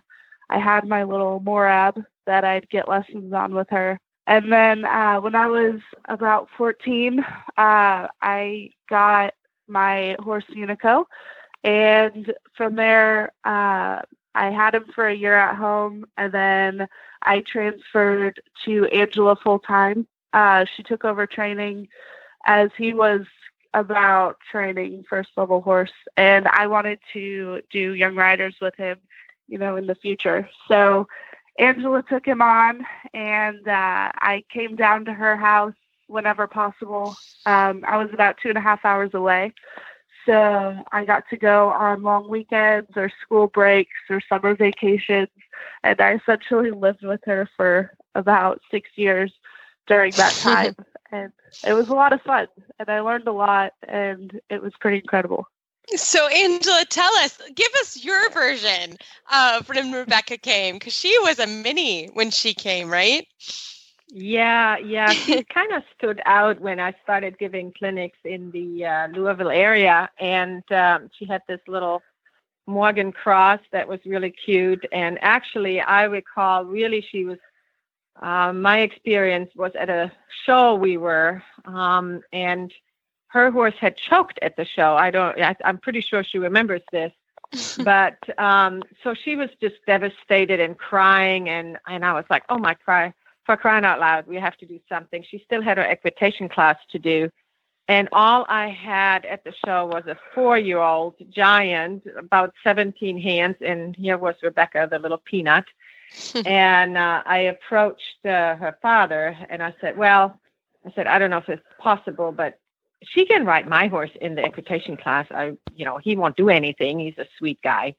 [0.53, 3.99] I had my little Morab that I'd get lessons on with her.
[4.27, 7.25] And then uh, when I was about 14, uh,
[7.57, 9.33] I got
[9.67, 11.07] my horse Unico.
[11.65, 14.03] And from there, uh,
[14.35, 16.05] I had him for a year at home.
[16.19, 16.87] And then
[17.23, 20.07] I transferred to Angela full time.
[20.35, 21.88] Uh, she took over training
[22.45, 23.23] as he was
[23.73, 25.93] about training first level horse.
[26.19, 28.99] And I wanted to do young riders with him
[29.53, 30.49] you know, in the future.
[30.67, 31.07] So
[31.59, 35.75] Angela took him on, and uh, I came down to her house
[36.07, 37.15] whenever possible.
[37.45, 39.53] Um, I was about two and a half hours away.
[40.25, 45.29] So I got to go on long weekends or school breaks or summer vacations.
[45.85, 49.33] And I essentially lived with her for about six years
[49.87, 50.77] during that time.
[51.11, 51.31] and
[51.67, 52.47] it was a lot of fun.
[52.79, 55.47] And I learned a lot, and it was pretty incredible.
[55.88, 58.97] So, Angela, tell us, give us your version
[59.33, 63.27] of when Rebekah came, because she was a mini when she came, right?
[64.09, 65.14] Yeah, yeah.
[65.14, 70.11] She kind of stood out when I started giving clinics in the uh, Louisville area,
[70.18, 72.03] and um, she had this little
[72.66, 74.87] Morgan cross that was really cute.
[74.92, 77.38] And actually, I recall really she was.
[78.21, 80.12] Uh, my experience was at a
[80.45, 82.71] show we were, um, and
[83.33, 84.95] her horse had choked at the show.
[84.95, 85.40] I don't.
[85.40, 87.12] I, am pretty sure she remembers this.
[87.85, 92.59] but um, so she was just devastated and crying, and and I was like, oh
[92.59, 93.12] my cry
[93.45, 95.25] for crying out loud, we have to do something.
[95.29, 97.31] She still had her equitation class to do.
[97.88, 103.21] And all I had at the show was a four year old giant, about 17
[103.21, 103.57] hands.
[103.61, 105.64] And here was Rebekah, the little peanut.
[106.47, 110.38] and uh, I approached uh, her father and I said, Well,
[110.87, 112.59] I said, I don't know if it's possible, but
[113.05, 115.27] she can ride my horse in the equitation class.
[115.31, 116.99] I, you know, he won't do anything.
[116.99, 117.95] He's a sweet guy.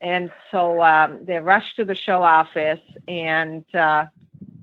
[0.00, 4.06] And so um, they rushed to the show office, and uh,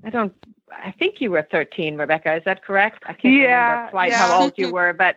[0.04, 0.34] I don't.
[0.70, 2.36] I think you were 13, Rebekah.
[2.36, 3.02] Is that correct?
[3.06, 4.18] I can't yeah, remember quite yeah.
[4.18, 5.16] how old you were, but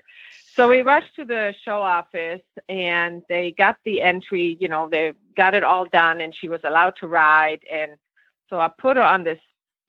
[0.55, 4.57] so we rushed to the show office and they got the entry.
[4.59, 7.61] You know, they got it all done, and she was allowed to ride.
[7.71, 7.91] And
[8.49, 9.39] so I put her on this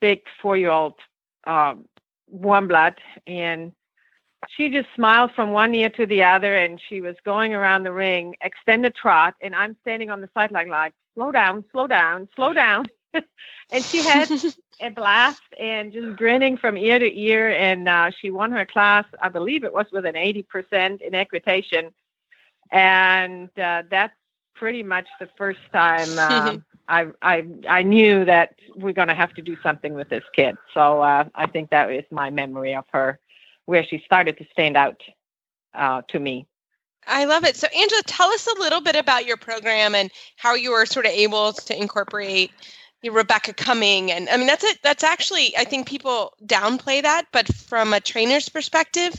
[0.01, 0.95] big four-year-old
[1.47, 1.85] um,
[2.29, 2.95] warm blood,
[3.27, 3.73] and
[4.49, 7.93] she just smiled from one ear to the other, and she was going around the
[7.93, 12.53] ring, extended trot, and I'm standing on the sideline like, slow down, slow down, slow
[12.53, 12.87] down.
[13.73, 14.31] and she had
[14.81, 17.51] a blast and just grinning from ear to ear.
[17.51, 21.91] And uh, she won her class, I believe it was with an 80% in equitation.
[22.71, 24.15] And uh, that's
[24.55, 26.57] pretty much the first time uh,
[26.89, 30.57] I, I, I knew that we're going to have to do something with this kid.
[30.75, 33.19] So uh, I think that is my memory of her,
[33.67, 35.01] where she started to stand out
[35.75, 36.47] uh, to me.
[37.07, 37.57] I love it.
[37.57, 41.07] So, Angela, tell us a little bit about your program and how you were sort
[41.07, 42.51] of able to incorporate
[43.11, 44.79] Rebekah Cumming, and I mean that's it.
[44.83, 49.15] That's actually I think people downplay that, but from a trainer's perspective,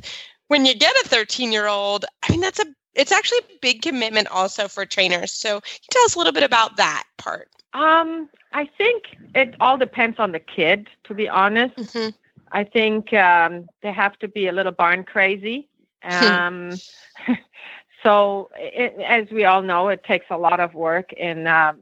[0.48, 3.82] when you get a 13 year old, I mean that's a it's actually a big
[3.82, 5.32] commitment also for trainers.
[5.32, 7.50] So tell us a little bit about that part.
[7.74, 9.04] Um, I think
[9.34, 10.88] it all depends on the kid.
[11.06, 12.10] To be honest, mm-hmm.
[12.56, 15.68] I think um, they have to be a little barn crazy.
[16.04, 16.80] Um,
[18.04, 21.78] so, it, as we all know, it takes a lot of work, and um,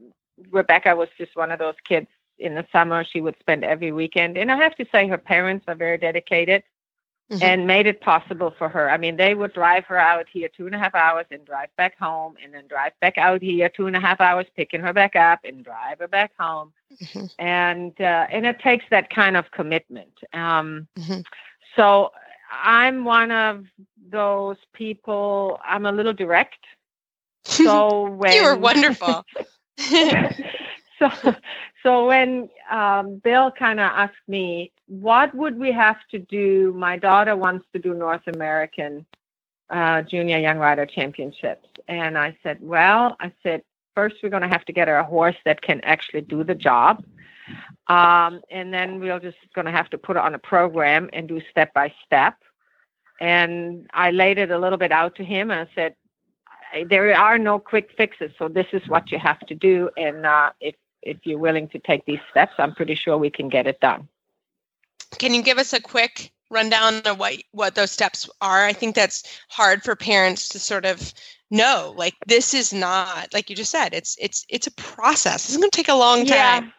[0.50, 2.08] Rebekah was just one of those kids
[2.40, 4.36] in the summer she would spend every weekend.
[4.36, 6.64] And I have to say, her parents are very dedicated
[7.30, 7.42] mm-hmm.
[7.42, 8.90] and made it possible for her.
[8.90, 11.68] I mean, they would drive her out here two and a half hours and drive
[11.76, 14.92] back home, and then drive back out here two and a half hours, picking her
[14.92, 16.72] back up and drive her back home.
[17.02, 17.26] Mm-hmm.
[17.38, 20.12] And uh, and it takes that kind of commitment.
[20.32, 21.20] Um, mm-hmm.
[21.76, 22.12] So
[22.50, 23.64] I'm one of
[24.10, 25.60] those people.
[25.64, 26.56] I'm a little direct.
[27.46, 29.22] So when you were wonderful.
[30.98, 31.34] so
[31.82, 36.74] so when um, bill kind of asked me what would we have to do?
[36.76, 39.06] My daughter wants to do north american
[39.70, 41.68] uh, junior young rider championships.
[41.88, 43.62] And i said well i said
[43.94, 46.54] first we're going to have to get her a horse that can actually do the
[46.54, 47.04] job
[47.88, 51.28] um, and then we're just going to have to put her on a program and
[51.28, 52.36] do step by step.
[53.20, 55.94] And i laid it a little bit out to him and i said
[56.88, 58.32] there are no quick fixes.
[58.38, 60.74] So this is what you have to do, and uh, if
[61.04, 64.08] if you're willing to take these steps, I'm pretty sure we can get it done.
[65.18, 68.64] Can you give us a quick rundown of what what those steps are?
[68.64, 71.12] I think that's hard for parents to sort of
[71.50, 71.94] know.
[71.96, 73.94] Like this is not like you just said.
[73.94, 75.48] It's it's it's a process.
[75.48, 76.64] It's going to take a long time.
[76.64, 76.70] Yeah.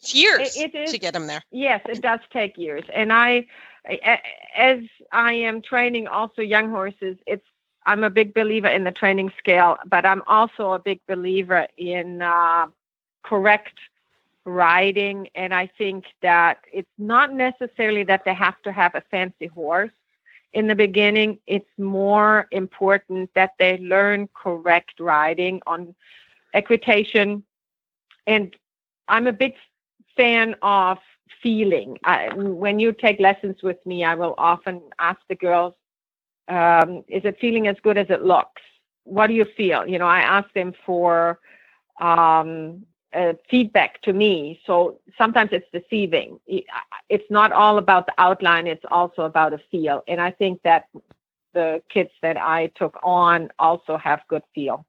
[0.00, 1.42] It's years it, it is, to get them there.
[1.50, 3.46] Yes, it does take years, and I
[4.56, 4.80] as
[5.12, 7.46] I am training also young horses, it's
[7.84, 12.22] I'm a big believer in the training scale, but I'm also a big believer in
[12.22, 12.66] uh,
[13.22, 13.78] correct
[14.44, 15.28] riding.
[15.34, 19.90] And I think that it's not necessarily that they have to have a fancy horse
[20.52, 21.38] in the beginning.
[21.46, 25.94] It's more important that they learn correct riding on
[26.54, 27.42] equitation.
[28.26, 28.54] And
[29.08, 29.54] I'm a big
[30.16, 30.98] fan of
[31.42, 31.98] feeling.
[32.04, 35.74] I, when you take lessons with me, I will often ask the girls,
[36.48, 38.62] um, is it feeling as good as it looks?
[39.04, 39.86] What do you feel?
[39.86, 41.40] You know, I ask them for
[42.00, 42.84] um,
[43.14, 44.60] uh, feedback to me.
[44.66, 46.40] So sometimes it's deceiving.
[47.08, 50.02] It's not all about the outline, it's also about a feel.
[50.08, 50.88] And I think that
[51.54, 54.86] the kids that I took on also have good feel.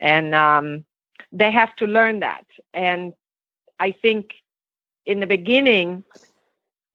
[0.00, 0.84] And um,
[1.32, 2.46] they have to learn that.
[2.74, 3.12] And
[3.78, 4.32] I think
[5.06, 6.04] in the beginning,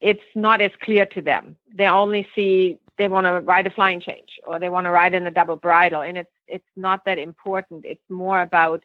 [0.02, 1.56] it's not as clear to them.
[1.74, 5.14] They only see they want to ride a flying change or they want to ride
[5.14, 7.86] in a double bridle and it's it's not that important.
[7.86, 8.84] It's more about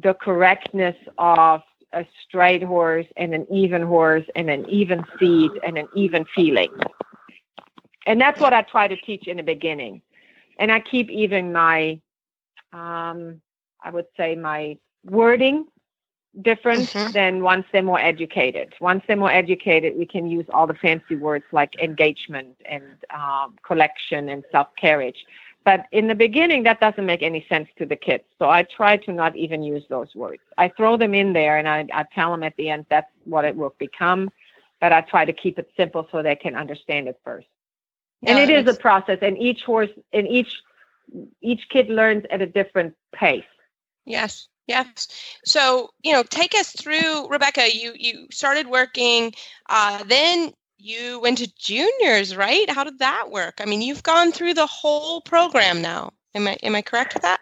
[0.00, 1.62] the correctness of
[1.92, 6.70] a straight horse and an even horse and an even seat and an even feeling.
[8.06, 10.02] And that's what I try to teach in the beginning.
[10.58, 12.00] And I keep even my,
[12.72, 13.40] um,
[13.82, 15.66] I would say, my wording
[16.42, 17.12] different mm-hmm.
[17.12, 18.74] than once they're more educated.
[18.80, 22.84] Once they're more educated, we can use all the fancy words like engagement and
[23.14, 25.24] um, collection and self carriage.
[25.68, 28.24] But in the beginning, that doesn't make any sense to the kids.
[28.38, 30.40] So I try to not even use those words.
[30.56, 33.44] I throw them in there and I, I tell them at the end that's what
[33.44, 34.30] it will become.
[34.80, 37.48] But I try to keep it simple so they can understand it first.
[38.22, 40.56] Yeah, and it is a process, and each horse and each
[41.42, 43.44] each kid learns at a different pace.
[44.06, 44.48] Yes.
[44.68, 45.08] Yes.
[45.44, 47.74] So, you know, take us through, Rebekah.
[47.74, 49.34] You you started working,
[49.68, 52.68] uh, then you went to juniors, right?
[52.70, 53.54] How did that work?
[53.60, 56.12] I mean, you've gone through the whole program now.
[56.34, 57.40] Am I am I correct with that?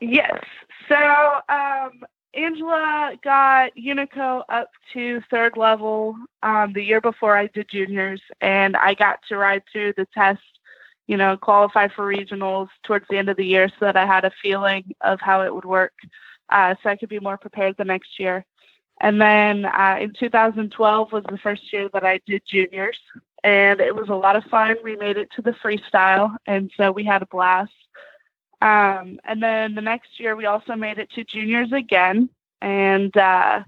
[0.00, 0.44] Yes.
[0.88, 2.02] So um,
[2.34, 8.76] Angela got Unico up to third level um, the year before I did juniors, and
[8.76, 10.42] I got to ride through the test.
[11.06, 14.24] You know, qualify for regionals towards the end of the year, so that I had
[14.24, 15.92] a feeling of how it would work,
[16.48, 18.46] uh, so I could be more prepared the next year.
[19.00, 22.98] And then uh, in 2012 was the first year that I did juniors,
[23.42, 24.76] and it was a lot of fun.
[24.82, 27.72] We made it to the freestyle, and so we had a blast.
[28.62, 32.30] Um, and then the next year, we also made it to juniors again,
[32.62, 33.62] and uh,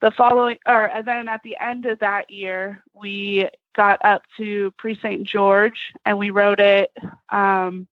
[0.00, 4.72] the following, or and then at the end of that year, we got up to
[4.76, 6.90] Prix Saint George, and we rode it
[7.30, 7.86] um,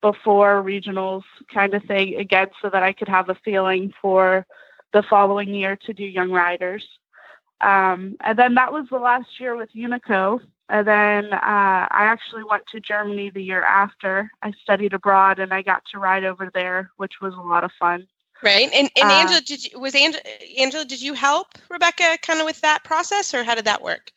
[0.00, 1.22] before regionals,
[1.52, 4.46] kind of thing again, so that I could have a feeling for
[4.92, 6.86] the following year to do Young Riders.
[7.60, 10.40] Um, and then that was the last year with Unico.
[10.68, 11.36] And then uh,
[11.90, 14.30] I actually went to Germany the year after.
[14.42, 17.72] I studied abroad and I got to ride over there, which was a lot of
[17.78, 18.06] fun.
[18.42, 18.70] Right.
[18.72, 20.22] And, and uh, Angela, did you, was Angela,
[20.58, 24.12] Angela, did you help Rebekah kind of with that process or how did that work?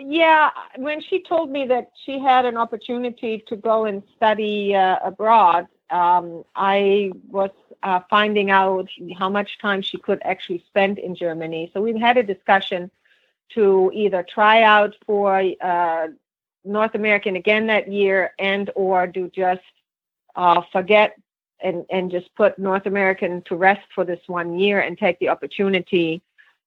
[0.00, 4.96] Yeah, when she told me that she had an opportunity to go and study uh,
[5.04, 7.50] abroad, um, I was
[7.82, 11.70] uh, finding out how much time she could actually spend in Germany.
[11.72, 12.90] So we had a discussion
[13.54, 16.08] to either try out for uh,
[16.64, 19.62] North American again that year and or do just
[20.36, 21.16] uh, forget
[21.60, 25.28] and, and just put North American to rest for this one year and take the
[25.28, 26.22] opportunity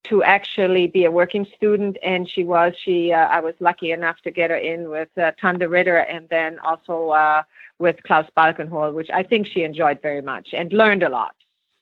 [0.06, 1.98] to actually be a working student.
[2.04, 5.32] And she was, she, uh, I was lucky enough to get her in with uh,
[5.42, 7.44] Tande Ritter and then also uh,
[7.80, 11.36] with Klaus Balkenhol, which I think she enjoyed very much and learned a lot.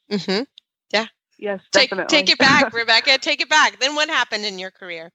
[0.10, 0.44] Mm-hmm.
[0.92, 1.06] Yeah.
[1.38, 2.18] Yes, take, definitely.
[2.18, 3.20] Take it back, Rebekah.
[3.20, 3.80] Take it back.
[3.80, 5.12] Then what happened in your career?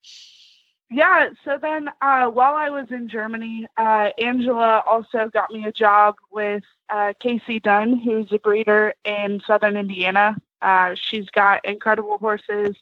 [0.90, 5.72] Yeah, so then uh, while I was in Germany, uh, Angela also got me a
[5.72, 10.36] job with uh, Casey Dunn, who's a breeder in southern Indiana.
[10.62, 12.76] Uh, she's got incredible horses,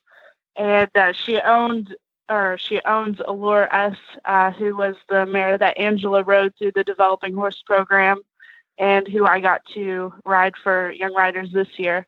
[0.56, 1.94] and uh, she owned
[2.28, 6.84] or she owns Allure S, uh, who was the mare that Angela rode through the
[6.84, 8.22] developing horse program
[8.78, 12.06] and who I got to ride for Young Riders this year.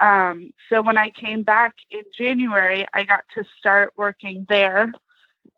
[0.00, 4.92] Um, so when I came back in January, I got to start working there.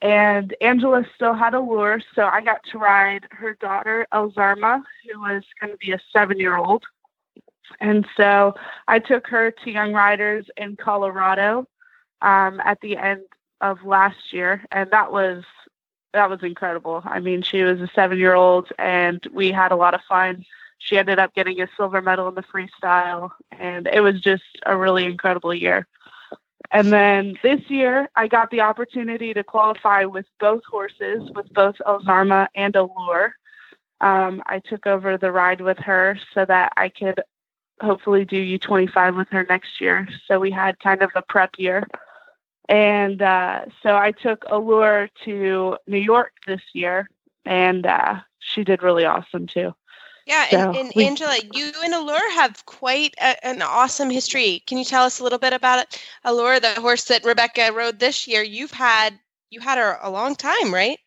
[0.02, 5.44] And Angela still had Allure, so I got to ride her daughter, Elzarma, who was
[5.60, 6.82] going to be a seven year old.
[7.80, 8.54] And so
[8.88, 11.66] I took her to Young Riders in Colorado
[12.22, 13.22] um, at the end
[13.60, 15.44] of last year, and that was
[16.12, 17.02] that was incredible.
[17.04, 20.44] I mean, she was a seven year old, and we had a lot of fun.
[20.78, 24.76] She ended up getting a silver medal in the freestyle, and it was just a
[24.76, 25.86] really incredible year.
[26.70, 31.76] And then this year, I got the opportunity to qualify with both horses, with both
[31.86, 33.34] Elzarma and Allure.
[34.00, 37.22] Um, I took over the ride with her so that I could
[37.80, 40.08] hopefully do U25 with her next year.
[40.26, 41.86] So we had kind of a prep year.
[42.68, 47.08] And uh, so I took Allure to New York this year,
[47.44, 49.74] and uh, she did really awesome too.
[50.26, 54.62] Yeah, so and, and we, Angela, you and Allure have quite a, an awesome history.
[54.66, 56.04] Can you tell us a little bit about it?
[56.24, 59.18] Allure, the horse that Rebekah rode this year, you've had
[59.50, 60.98] you had her a long time, right?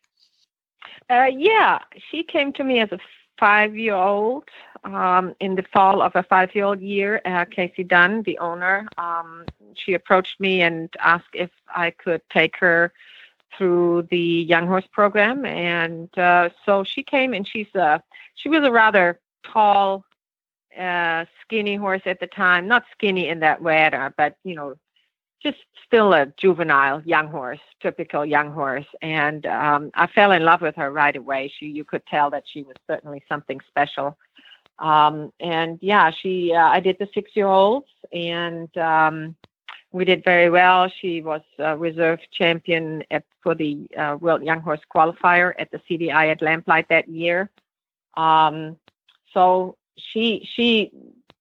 [1.08, 1.78] Uh, yeah,
[2.10, 2.98] she came to me as a
[3.38, 4.44] five-year-old
[4.84, 7.20] um, in the fall of a five-year-old year.
[7.24, 12.56] Uh, Casey Dunn, the owner, um, she approached me and asked if I could take
[12.58, 12.92] her
[13.56, 18.02] through the young horse program, and uh, so she came and she's a
[18.34, 20.04] she was a rather tall,
[20.78, 22.68] uh, skinny horse at the time.
[22.68, 24.76] Not skinny in that way, but you know,
[25.42, 28.86] just still a juvenile young horse, typical young horse.
[29.02, 31.52] And um, I fell in love with her right away.
[31.58, 34.16] She, you could tell that she was certainly something special.
[34.78, 39.36] Um, and yeah, she uh, I did the six year olds and um,
[39.92, 40.90] we did very well.
[41.00, 41.40] She was
[41.78, 46.88] reserve champion at, for the uh, World Young Horse Qualifier at the CDI at Lamplight
[46.88, 47.50] that year.
[48.16, 48.76] Um,
[49.32, 50.90] so she she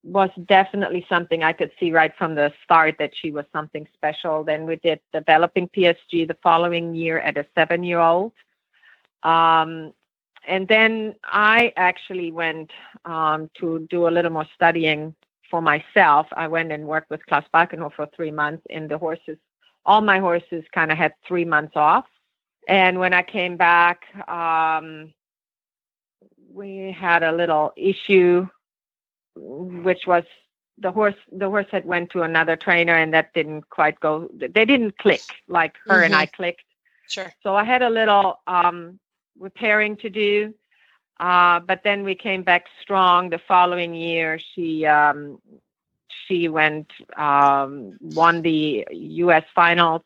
[0.05, 4.43] was definitely something I could see right from the start that she was something special.
[4.43, 8.31] Then we did developing PSG the following year at a seven year old.
[9.23, 9.93] Um,
[10.47, 12.71] and then I actually went
[13.05, 15.15] um, to do a little more studying
[15.49, 16.27] for myself.
[16.33, 19.37] I went and worked with Klaus Balkenhol for three months, and the horses,
[19.87, 22.05] all my horses kind of had three months off.
[22.67, 25.13] And when I came back, um,
[26.53, 28.47] we had a little issue,
[29.35, 30.23] which was
[30.77, 31.15] the horse.
[31.31, 34.29] The horse had went to another trainer, and that didn't quite go.
[34.33, 36.05] They didn't click like her mm-hmm.
[36.05, 36.63] and I clicked.
[37.07, 37.31] Sure.
[37.43, 38.99] So I had a little um,
[39.39, 40.53] repairing to do.
[41.19, 44.39] Uh, but then we came back strong the following year.
[44.53, 45.39] She um,
[46.27, 49.43] she went um, won the U.S.
[49.53, 50.03] finals.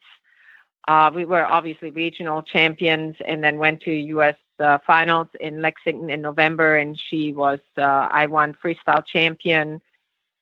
[0.88, 4.36] Uh, we were obviously regional champions, and then went to U.S.
[4.60, 6.78] Uh, finals in Lexington in November.
[6.78, 9.82] And she was uh, I won freestyle champion.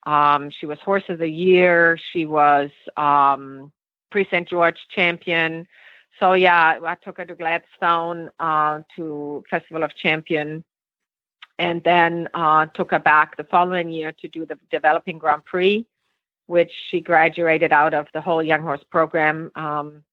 [0.05, 1.97] Um, she was horse of the year.
[2.11, 3.71] She was um,
[4.11, 4.47] Prix St.
[4.47, 5.67] George champion
[6.19, 10.63] so yeah, I took her to Gladstone uh, to Festival of Champion,
[11.59, 15.85] and then uh, took her back the following year to do the Developing Grand Prix,
[16.47, 20.03] which she graduated out of the whole young horse program, um,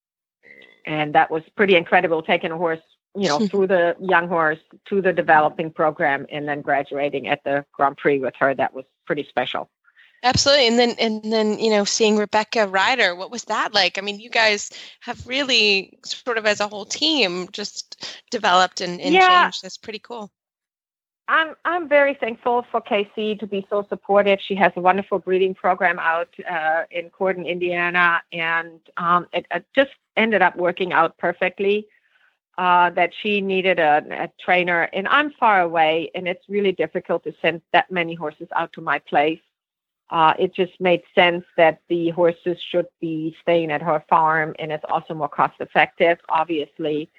[0.87, 2.23] and that was pretty incredible.
[2.23, 2.83] Taking a horse,
[3.15, 7.65] you know, through the young horse to the developing program, and then graduating at the
[7.73, 8.55] Grand Prix with her.
[8.55, 9.71] That was pretty special.
[10.25, 10.67] Absolutely.
[10.69, 13.99] And then and then, you know, seeing Rebekah Ryder, what was that like?
[13.99, 19.01] I mean, you guys have really sort of as a whole team just developed and,
[19.01, 19.45] and yeah.
[19.45, 19.63] changed.
[19.63, 20.31] That's pretty cool.
[21.29, 24.41] I'm I'm very thankful for Casey to be so supportive.
[24.41, 29.65] She has a wonderful breeding program out uh, in Corydon, Indiana, and um, it, it,
[29.75, 31.87] just ended up working out perfectly.
[32.57, 37.25] Uh, that she needed a, a, trainer, and I'm far away, and it's really difficult
[37.25, 39.41] to send that many horses out to my place
[40.11, 44.71] uh, it just made sense that the horses should be staying at her farm and
[44.71, 47.11] it's also more cost effective, obviously.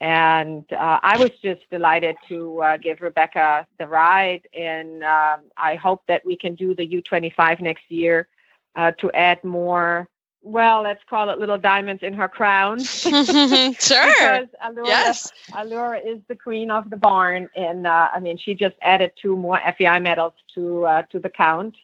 [0.00, 4.46] And uh, I was just delighted to uh, give Rebekah the ride.
[4.56, 8.28] And um, I hope that we can do the U25 next year
[8.76, 10.08] uh, to add more
[10.42, 12.80] well, let's call it little diamonds in her crown.
[12.84, 13.72] sure.
[13.74, 15.32] because Allure, yes.
[15.56, 19.36] Allure is the queen of the barn, and uh, I mean, she just added two
[19.36, 21.76] more FEI medals to uh, to the count.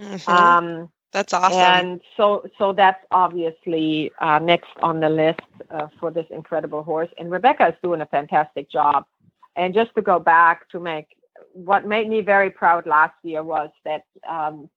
[0.00, 0.30] Mm-hmm.
[0.30, 1.58] Um, that's awesome.
[1.58, 5.40] And so, so that's obviously uh, next on the list
[5.70, 7.08] uh, for this incredible horse.
[7.18, 9.06] And Rebekah is doing a fantastic job.
[9.56, 11.16] And just to go back to make
[11.52, 14.68] what made me very proud last year was that um,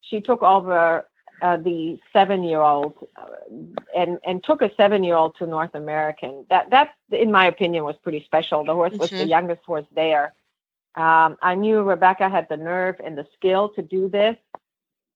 [0.00, 1.06] she took over
[1.42, 3.26] uh, the seven-year-old uh,
[3.96, 6.44] and and took a seven-year-old to North American.
[6.50, 8.64] That that, in my opinion, was pretty special.
[8.64, 9.18] The horse was mm-hmm.
[9.18, 10.34] the youngest horse there.
[10.94, 14.36] Um, I knew Rebekah had the nerve and the skill to do this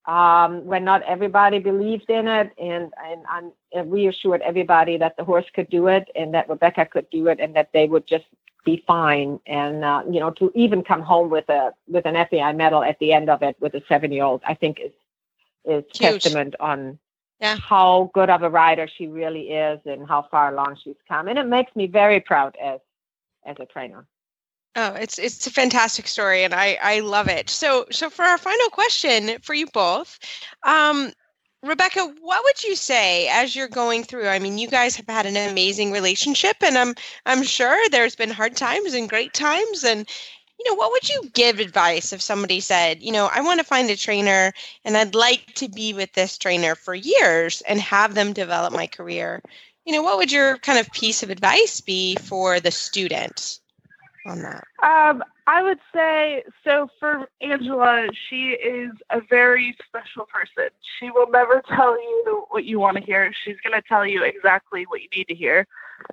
[0.07, 2.53] um, when not everybody believed in it.
[2.59, 7.09] And, and I reassured everybody that the horse could do it and that Rebekah could
[7.11, 8.25] do it and that they would just
[8.65, 9.41] be fine.
[9.47, 12.99] And, uh, you know, to even come home with a, with an FEI medal at
[12.99, 14.93] the end of it with a seven year old, I think is,
[15.65, 16.23] is Huge.
[16.23, 16.99] testament on
[17.41, 17.57] yeah.
[17.57, 21.29] how good of a rider she really is and how far along she's come.
[21.29, 22.81] And it makes me very proud as,
[23.45, 24.07] as a trainer.
[24.75, 27.51] Oh, it's it's a fantastic story, and I I love it.
[27.51, 30.19] So so for our final question for you both,
[30.63, 31.13] um,
[31.63, 34.29] Rebekah, what would you say as you're going through?
[34.29, 36.95] I mean, you guys have had an amazing relationship, and I'm
[37.27, 40.09] I'm sure there's been hard times and great times, and
[40.65, 43.67] you know, what would you give advice if somebody said, you know, I want to
[43.67, 44.53] find a trainer
[44.85, 48.87] and I'd like to be with this trainer for years and have them develop my
[48.87, 49.43] career?
[49.85, 53.59] You know, what would your kind of piece of advice be for the student?
[54.27, 54.65] on that?
[54.83, 60.69] Um, I would say so for Angela, she is a very special person.
[60.99, 63.33] She will never tell you what you want to hear.
[63.45, 65.67] She's going to tell you exactly what you need to hear.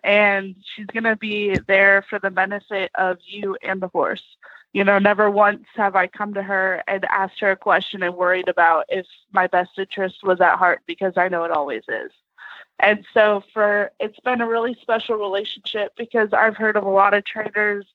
[0.03, 4.23] And she's going to be there for the benefit of you and the horse.
[4.73, 8.15] You know, never once have I come to her and asked her a question and
[8.15, 12.11] worried about if my best interest was at heart because I know it always is.
[12.79, 17.13] And so for it's been a really special relationship because I've heard of a lot
[17.13, 17.85] of trainers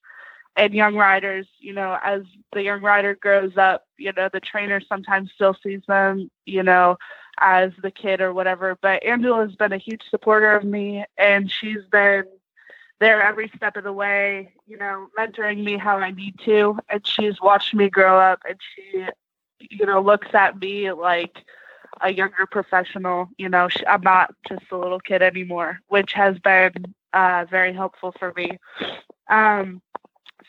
[0.57, 2.23] and young riders, you know, as
[2.53, 6.97] the young rider grows up, you know, the trainer sometimes still sees them, you know,
[7.39, 8.77] as the kid or whatever.
[8.81, 12.25] But Angela has been a huge supporter of me, and she's been
[13.01, 16.79] there every step of the way, you know, mentoring me how I need to.
[16.89, 19.05] And she's watched me grow up and she,
[19.59, 21.37] you know, looks at me like
[22.01, 23.29] a younger professional.
[23.37, 26.73] You know, she, I'm not just a little kid anymore, which has been
[27.13, 28.59] uh, very helpful for me.
[29.29, 29.83] Um,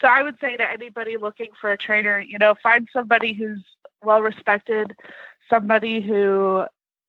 [0.01, 3.63] so I would say to anybody looking for a trainer, you know, find somebody who's
[4.03, 4.93] well respected,
[5.49, 6.65] somebody who,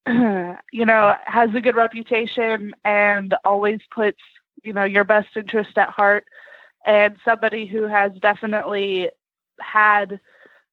[0.72, 4.20] you know, has a good reputation and always puts,
[4.62, 6.24] you know, your best interest at heart,
[6.84, 9.10] and somebody who has definitely
[9.60, 10.20] had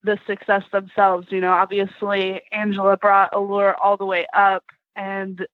[0.03, 1.27] the success themselves.
[1.31, 4.63] You know, obviously Angela brought Allure all the way up,
[4.95, 5.45] and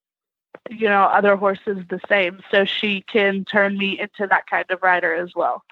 [0.70, 2.42] you know, other horses the same.
[2.52, 5.64] So she can turn me into that kind of rider as well.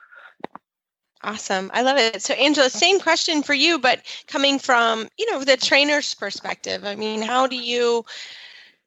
[1.24, 1.72] Awesome.
[1.74, 2.22] I love it.
[2.22, 6.86] So Angela, same question for you, but coming from, you know, the trainer's perspective.
[6.86, 8.05] I mean, how do you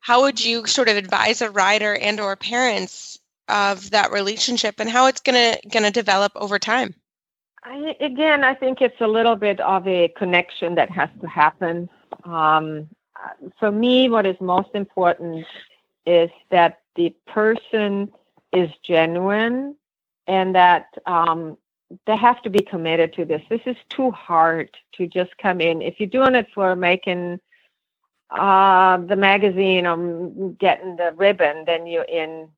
[0.00, 3.18] how would you sort of advise a rider and or parents
[3.48, 6.94] of that relationship and how it's gonna gonna develop over time?
[7.64, 11.90] I, again, I think it's a little bit of a connection that has to happen.
[12.24, 12.88] Um,
[13.58, 15.44] for me, what is most important
[16.06, 18.10] is that the person
[18.52, 19.76] is genuine
[20.26, 21.58] and that um,
[22.06, 23.42] they have to be committed to this.
[23.48, 25.82] This is too hard to just come in.
[25.82, 27.40] If you're doing it for making
[28.30, 29.96] uh, the magazine or
[30.52, 32.48] getting the ribbon, then you're in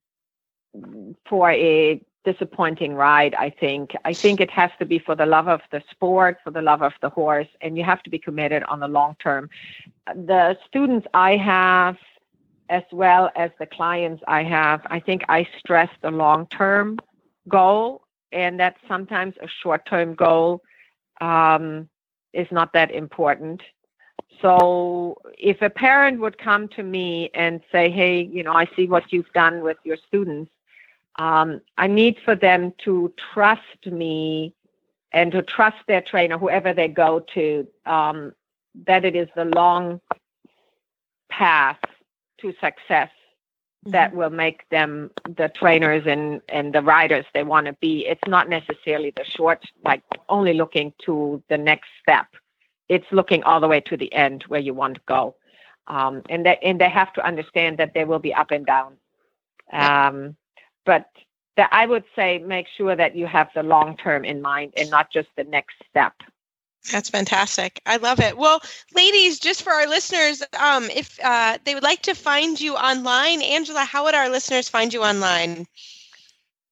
[1.27, 3.93] for a disappointing ride, I think.
[4.05, 6.83] I think it has to be for the love of the sport, for the love
[6.83, 9.51] of the horse, and you have to be committed on the long term.
[10.07, 11.97] The students I have,
[12.69, 16.99] as well as the clients I have, I think I stress the long term
[17.49, 18.02] goal,
[18.33, 20.63] and that sometimes a short term goal
[21.21, 21.89] um,
[22.33, 23.63] is not that important.
[24.41, 28.87] So if a parent would come to me and say, hey, you know, I see
[28.87, 30.51] what you've done with your students
[31.17, 34.55] um, I need for them to trust me
[35.13, 38.33] and to trust their trainer, whoever they go to, um,
[38.87, 40.01] that it is the long
[41.29, 41.79] path
[42.39, 43.11] to success
[43.87, 44.19] that mm-hmm.
[44.19, 48.07] will make them the trainers and, and the riders they want to be.
[48.07, 52.27] It's not necessarily the short, like only looking to the next step.
[52.89, 55.35] It's looking all the way to the end where you want to go.
[55.89, 58.97] Um, and, that, and they have to understand that there will be up and down.
[59.73, 60.37] Um,
[60.85, 61.11] but
[61.57, 64.91] that I would say make sure that you have the long term in mind and
[64.91, 66.15] not just the next step.
[66.91, 67.81] That's fantastic.
[67.87, 68.37] I love it.
[68.37, 68.61] Well,
[68.95, 73.41] ladies, just for our listeners, um, if uh, they would like to find you online,
[73.43, 75.67] Angela, how would our listeners find you online?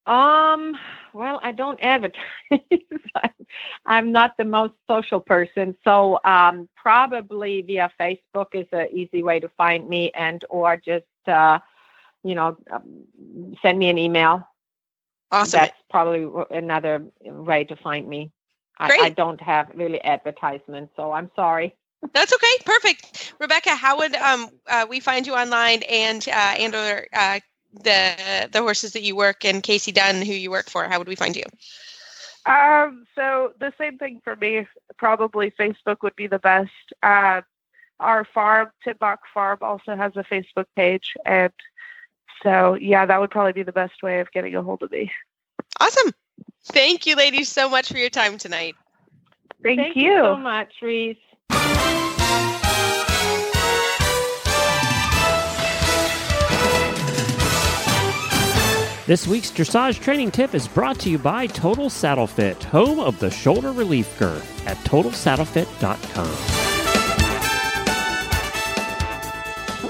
[0.05, 0.75] Um,
[1.13, 2.21] well, I don't advertise.
[3.85, 9.39] I'm not the most social person, so um, probably via Facebook is an easy way
[9.39, 11.59] to find me, and or just uh,
[12.23, 13.05] you know, um,
[13.61, 14.47] send me an email.
[15.31, 15.59] Awesome.
[15.59, 18.31] That's probably another way to find me.
[18.81, 21.75] I, I, don't have really advertisements, so I'm sorry.
[22.13, 22.53] That's okay.
[22.65, 23.33] Perfect.
[23.39, 27.39] Rebekah, how would um, uh, we find you online and uh, and or uh,
[27.73, 30.85] the the horses that you work and Casey Dunn, who you work for?
[30.85, 31.43] How would we find you?
[32.45, 34.67] Um, so the same thing for me.
[34.97, 36.71] Probably Facebook would be the best.
[37.03, 37.41] Uh,
[37.99, 41.53] our farm, Timbach Farm, also has a Facebook page, and
[42.43, 45.11] so, yeah, that would probably be the best way of getting a hold of me.
[45.79, 46.11] Awesome.
[46.65, 48.75] Thank you, ladies, so much for your time tonight.
[49.63, 50.11] Thank, Thank you.
[50.11, 51.17] you so much, Reese.
[59.07, 63.19] This week's dressage training tip is brought to you by Total Saddle Fit, home of
[63.19, 66.71] the shoulder relief girth at totalsaddlefit.com.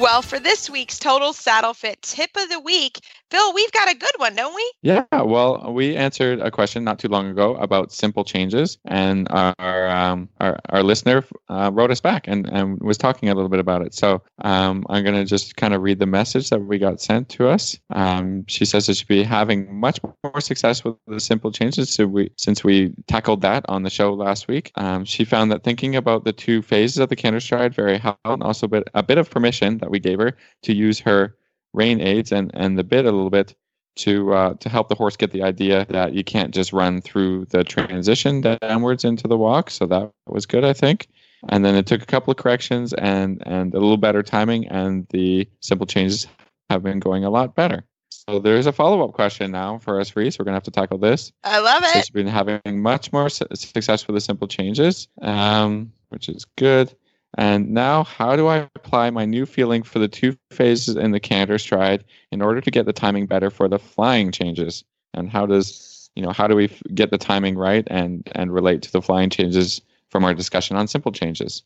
[0.02, 3.02] Well, for this week's Total Saddle Fit tip of the week,
[3.32, 4.74] Phil, we've got a good one, don't we?
[4.82, 5.06] Yeah.
[5.12, 10.28] Well, we answered a question not too long ago about simple changes, and our um,
[10.42, 13.84] our, our listener uh, wrote us back and, and was talking a little bit about
[13.84, 13.94] it.
[13.94, 17.30] So um, I'm going to just kind of read the message that we got sent
[17.30, 17.80] to us.
[17.92, 22.08] Um, she says that she'll be having much more success with the simple changes so
[22.08, 24.72] we, since we tackled that on the show last week.
[24.76, 28.34] Um, she found that thinking about the two phases of the canter stride very helpful,
[28.34, 31.36] and also a bit, a bit of permission that we gave her to use her
[31.74, 33.56] rein aids and, and the bit a little bit
[33.98, 37.46] to uh, to help the horse get the idea that you can't just run through
[37.46, 39.70] the transition downwards into the walk.
[39.70, 41.08] So that was good, I think.
[41.50, 45.08] And then it took a couple of corrections and and a little better timing, and
[45.10, 46.28] the simple changes
[46.70, 47.84] have been going a lot better.
[48.10, 50.38] So there's a follow up question now for us, Reese.
[50.38, 51.32] We're gonna have to tackle this.
[51.44, 51.94] I love it.
[51.94, 56.96] She's been having much more su- success with the simple changes, um, which is good.
[57.38, 61.20] And now, how do I apply my new feeling for the two phases in the
[61.20, 64.84] canter stride in order to get the timing better for the flying changes?
[65.14, 68.82] and how does you know how do we get the timing right and and relate
[68.82, 71.64] to the flying changes from our discussion on simple changes.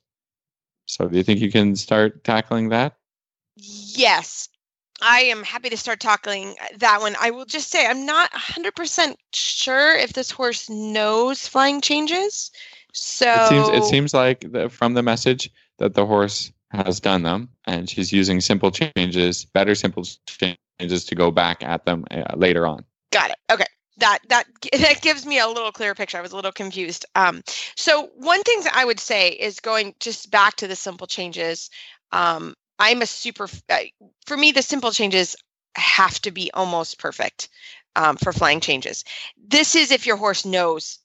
[0.86, 2.95] So, do you think you can start tackling that?
[3.55, 4.49] Yes,
[5.01, 7.16] I am happy to start tackling uh, that one.
[7.20, 12.51] I will just say I'm not 100% sure if this horse knows flying changes.
[12.96, 17.24] So It seems it seems like the, from the message that the horse has done
[17.24, 22.24] them, and she's using simple changes, better simple changes to go back at them uh,
[22.36, 22.86] later on.
[23.12, 23.38] Got it.
[23.52, 23.66] Okay.
[23.98, 24.46] That that
[24.80, 26.18] that gives me a little clearer picture.
[26.18, 27.06] I was a little confused.
[27.16, 27.43] Um,
[27.76, 31.70] so one thing that I would say is going just back to the simple changes.
[32.14, 33.50] Um, I'm a super.
[34.26, 35.36] For me, the simple changes
[35.76, 37.50] have to be almost perfect
[37.98, 39.04] um, for flying changes.
[39.38, 41.00] This is if your horse knows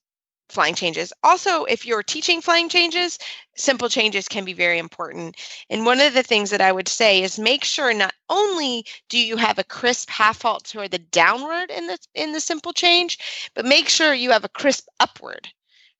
[0.51, 1.13] flying changes.
[1.23, 3.19] Also, if you're teaching flying changes,
[3.57, 5.37] simple changes can be very important.
[5.69, 9.19] And one of the things that I would say is make sure not only do
[9.19, 13.19] you have a crisp half halt toward the downward in the in the simple change,
[13.55, 15.49] but make sure you have a crisp upward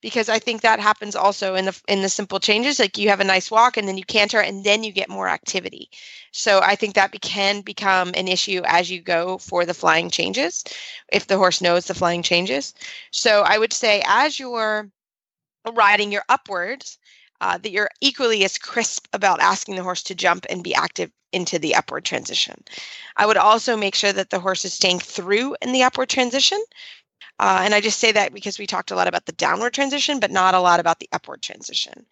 [0.01, 2.79] because I think that happens also in the in the simple changes.
[2.79, 5.29] Like you have a nice walk and then you canter and then you get more
[5.29, 5.89] activity.
[6.31, 10.09] So I think that be, can become an issue as you go for the flying
[10.09, 10.63] changes,
[11.11, 12.73] if the horse knows the flying changes.
[13.11, 14.89] So I would say as you're
[15.73, 16.97] riding your upwards,
[17.41, 21.11] uh, that you're equally as crisp about asking the horse to jump and be active
[21.33, 22.63] into the upward transition.
[23.17, 26.61] I would also make sure that the horse is staying through in the upward transition
[27.41, 30.19] uh, and I just say that because we talked a lot about the downward transition,
[30.19, 32.05] but not a lot about the upward transition.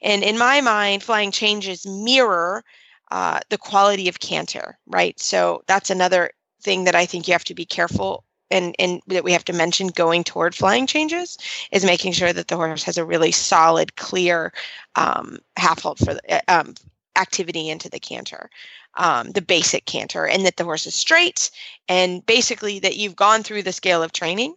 [0.00, 2.64] And in my mind, flying changes mirror
[3.10, 5.20] uh, the quality of canter, right?
[5.20, 6.30] So that's another
[6.62, 9.52] thing that I think you have to be careful and, and that we have to
[9.52, 11.36] mention going toward flying changes
[11.72, 14.50] is making sure that the horse has a really solid, clear
[14.96, 16.74] um, half halt for the, um,
[17.16, 18.50] activity into the canter
[18.94, 21.50] um, the basic canter and that the horse is straight
[21.88, 24.54] and basically that you've gone through the scale of training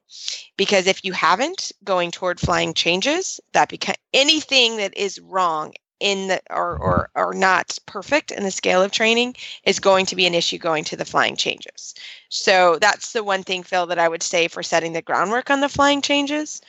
[0.57, 6.27] because if you haven't going toward flying changes that become anything that is wrong in
[6.27, 10.25] the or, or or not perfect in the scale of training is going to be
[10.25, 11.95] an issue going to the flying changes.
[12.29, 15.61] So that's the one thing phil that i would say for setting the groundwork on
[15.61, 16.61] the flying changes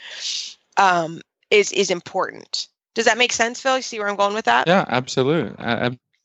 [0.77, 1.21] um,
[1.51, 4.67] is is important does that make sense phil you see where i'm going with that
[4.67, 5.55] Yeah, absolutely.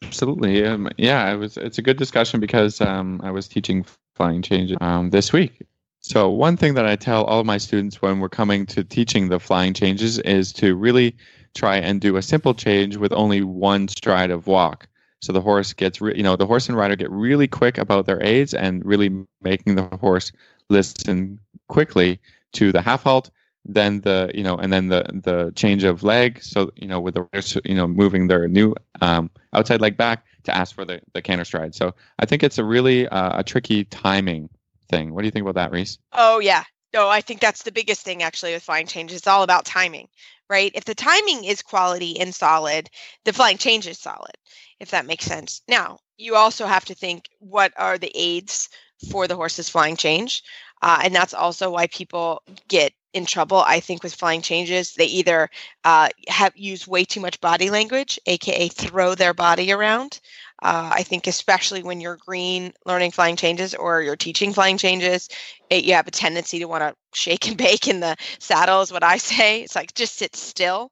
[0.10, 0.66] Absolutely.
[0.66, 1.56] Um, yeah, it was.
[1.58, 5.62] It's a good discussion because um, I was teaching flying changes um, this week.
[6.00, 9.40] So one thing that I tell all my students when we're coming to teaching the
[9.40, 11.16] flying changes is to really
[11.54, 14.88] try and do a simple change with only one stride of walk.
[15.22, 18.06] So the horse gets, re- you know, the horse and rider get really quick about
[18.06, 20.32] their aids and really making the horse
[20.70, 22.20] listen quickly
[22.54, 23.30] to the half halt
[23.66, 26.42] then the you know and then the the change of leg.
[26.42, 30.56] So you know with the you know moving their new um, outside leg back to
[30.56, 31.76] ask for the the canter stride.
[31.76, 34.50] So i think it's a really uh, a tricky timing
[34.90, 35.14] thing.
[35.14, 35.98] What do you think about that reese?
[36.14, 36.64] Oh yeah.
[36.94, 39.14] No i think that's the biggest thing actually with flying change.
[39.14, 40.08] It's all about timing
[40.50, 40.72] right?
[40.74, 42.90] If the timing is quality and solid
[43.26, 44.36] the flying change is solid
[44.80, 45.62] if that makes sense.
[45.68, 48.70] Now you also have to think what are the aids
[49.12, 50.44] for the horse's flying change
[50.82, 54.94] uh, and that's also why people get in trouble i think with flying changes.
[54.94, 55.50] They either
[55.84, 60.20] uh, have used way too much body language aka throw their body around.
[60.62, 65.30] Uh, i think especially when you're green learning flying changes or you're teaching flying changes
[65.70, 68.92] it, you have a tendency to want to shake and bake in the saddle is
[68.92, 69.62] what i say.
[69.62, 70.92] It's like just sit still.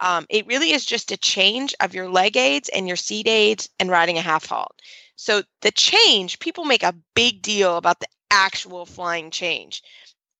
[0.00, 3.68] Um, it really is just a change of your leg aids and your seat aids
[3.80, 4.72] and riding a half halt.
[5.16, 9.82] So the change people make a big deal about the actual flying change.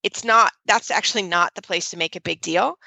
[0.03, 2.79] It's not that's actually not the place to make a big deal.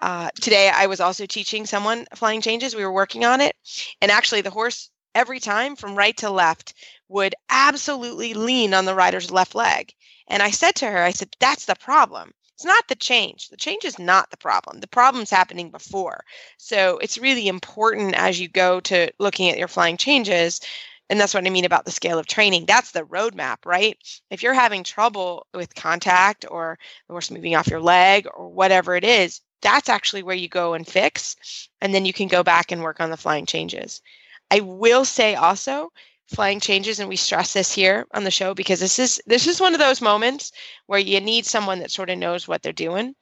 [0.00, 3.54] Uh, today i was also teaching someone flying changes we were working on it
[4.00, 6.72] and actually the horse every time from right to left
[7.08, 9.92] would absolutely lean on the rider's left leg.
[10.28, 12.32] And i said to her i said that's the problem.
[12.54, 13.48] It's not the change.
[13.48, 14.80] The change is not the problem.
[14.80, 16.22] The problem's happening before.
[16.58, 20.60] So it's really important as you go to looking at your flying changes
[21.12, 22.64] and that's what I mean about the scale of training.
[22.64, 23.98] That's the roadmap, right?
[24.30, 28.96] If you're having trouble with contact or the horse moving off your leg or whatever
[28.96, 31.68] it is, that's actually where you go and fix.
[31.82, 34.00] And then you can go back and work on the flying changes.
[34.50, 35.92] I will say also,
[36.28, 39.60] flying changes, and we stress this here on the show because this is this is
[39.60, 40.50] one of those moments
[40.86, 43.14] where you need someone that sort of knows what they're doing.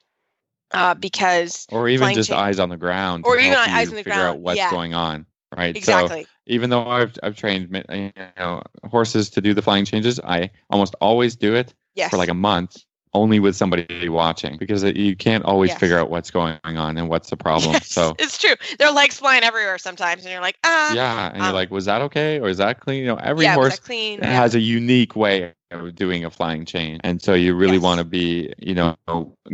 [0.70, 4.12] Uh, because or even just eyes on the ground Or even eyes on the figure
[4.12, 4.70] ground, out what's yeah.
[4.70, 5.26] going on
[5.56, 6.26] right so exactly.
[6.46, 10.94] even though I've I've trained you know horses to do the flying changes, I almost
[11.00, 12.10] always do it yes.
[12.10, 12.84] for like a month,
[13.14, 15.80] only with somebody watching because it, you can't always Yes.
[15.80, 17.72] figure out what's going on and what's the problem.
[17.72, 18.54] Yes, So it's true.
[18.78, 21.84] Their legs flying everywhere sometimes, and you're like, ah, yeah, and um, you're like, was
[21.86, 23.00] that okay or is that clean?
[23.00, 24.20] You know, every yeah, horse clean?
[24.20, 24.30] Yeah.
[24.32, 25.52] has a unique way
[25.94, 27.00] doing a flying change.
[27.04, 27.82] And so you really Yes.
[27.82, 28.96] want to be, you know,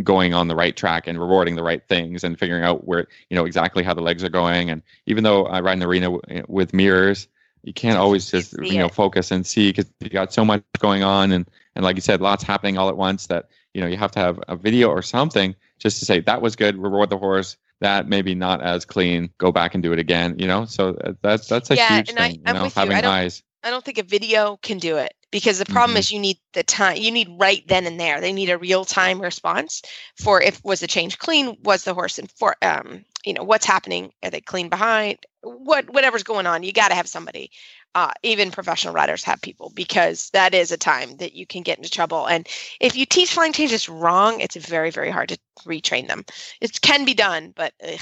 [0.02, 3.36] going on the right track and rewarding the right things and figuring out where, you
[3.36, 4.70] know, exactly how the legs are going.
[4.70, 7.28] And even though I ride in the arena w- with mirrors,
[7.62, 10.62] you can't always just, see you know, focus and see because you got so much
[10.78, 11.32] going on.
[11.32, 14.12] And, and like you said, lots happening all at once that, you know, you have
[14.12, 17.56] to have a video or something just to say that was good, reward the horse.
[17.80, 19.28] That maybe not as clean.
[19.36, 20.38] Go back and do it again.
[20.38, 22.42] You know, so uh, that's that's a Yeah, huge and I- thing.
[22.46, 22.70] you know, you.
[22.74, 23.42] Having eyes.
[23.66, 25.98] I don't think a video can do it because the problem Mhm.
[25.98, 26.98] is you need the time.
[26.98, 28.20] You need right then and there.
[28.20, 29.82] They need a real time response
[30.16, 33.66] for if was the change clean, was the horse in for um you know what's
[33.66, 34.12] happening?
[34.24, 35.18] Are they clean behind?
[35.42, 37.50] What whatever's going on, you got to have somebody.
[37.94, 41.78] Uh, even professional riders have people because that is a time that you can get
[41.78, 42.26] into trouble.
[42.26, 42.46] And
[42.80, 46.24] if you teach flying changes wrong, it's very very hard to retrain them.
[46.60, 48.00] It can be done, but ugh.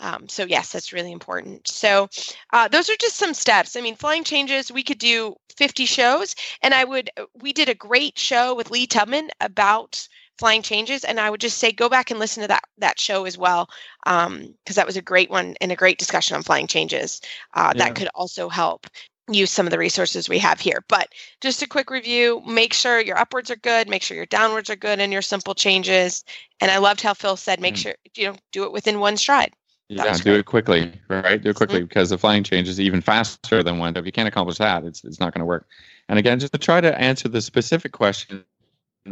[0.00, 1.68] Um, so yes, that's really important.
[1.68, 2.08] So
[2.52, 3.76] uh, those are just some steps.
[3.76, 4.72] I mean, flying changes.
[4.72, 7.10] We could do 50 shows, and I would.
[7.18, 11.40] uh, We did a great show with Lee Tubman about flying changes, and I would
[11.40, 13.68] just say go back and listen to that that show as well,
[14.04, 17.20] because that was a great one and a great discussion on flying changes.
[17.54, 17.84] Uh, Yeah.
[17.84, 18.86] That could also help
[19.30, 20.82] use some of the resources we have here.
[20.88, 21.08] But
[21.40, 24.76] just a quick review: make sure your upwards are good, make sure your downwards are
[24.76, 26.24] good, and your simple changes.
[26.60, 27.78] And I loved how Phil said, make Mm.
[27.82, 29.52] sure you know do it within one stride.
[29.90, 30.38] Yeah, was do great.
[30.38, 31.42] it quickly, right?
[31.42, 33.96] Do it quickly because the flying change is even faster than one.
[33.96, 35.66] If you can't accomplish that, it's it's not going to work.
[36.08, 38.44] And again, just to try to answer the specific question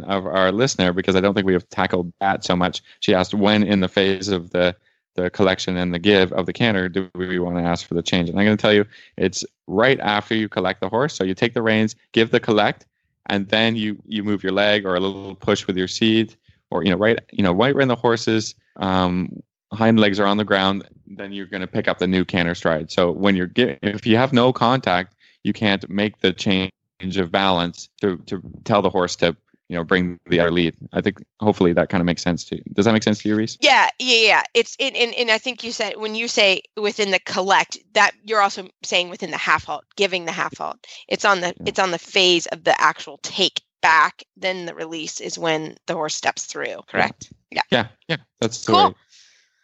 [0.03, 2.81] of our listener, because I don't think we have tackled that so much.
[3.01, 4.73] She asked when in the phase of the
[5.15, 8.01] the collection and the give of the canter do we want to ask for the
[8.01, 8.29] change?
[8.29, 8.85] And I'm going to tell you,
[9.17, 11.13] it's right after you collect the horse.
[11.13, 12.85] So you take the reins, give the collect,
[13.25, 16.37] and then you you move your leg or a little push with your seat,
[16.71, 20.37] or you know right you know right when the horses um, hind legs are on
[20.37, 22.91] the ground, then you're going to pick up the new canter stride.
[22.91, 26.71] So when you're gi- if you have no contact, you can't make the change
[27.17, 29.35] of balance to to tell the horse to
[29.69, 30.75] you know bring the other lead.
[30.93, 32.63] I think hopefully that kind of makes sense to you.
[32.73, 33.57] Does that make sense to you, Reese?
[33.61, 34.43] Yeah, yeah, yeah.
[34.53, 38.11] It's in, and, and I think you said when you say within the collect that
[38.23, 40.85] you're also saying within the half halt, giving the half halt.
[41.07, 41.67] It's on the Yeah.
[41.67, 44.23] it's on the phase of the actual take back.
[44.35, 46.81] Then the release is when the horse steps through.
[46.87, 47.31] Correct.
[47.51, 48.17] Yeah, yeah, Yeah.
[48.41, 48.95] that's the Cool.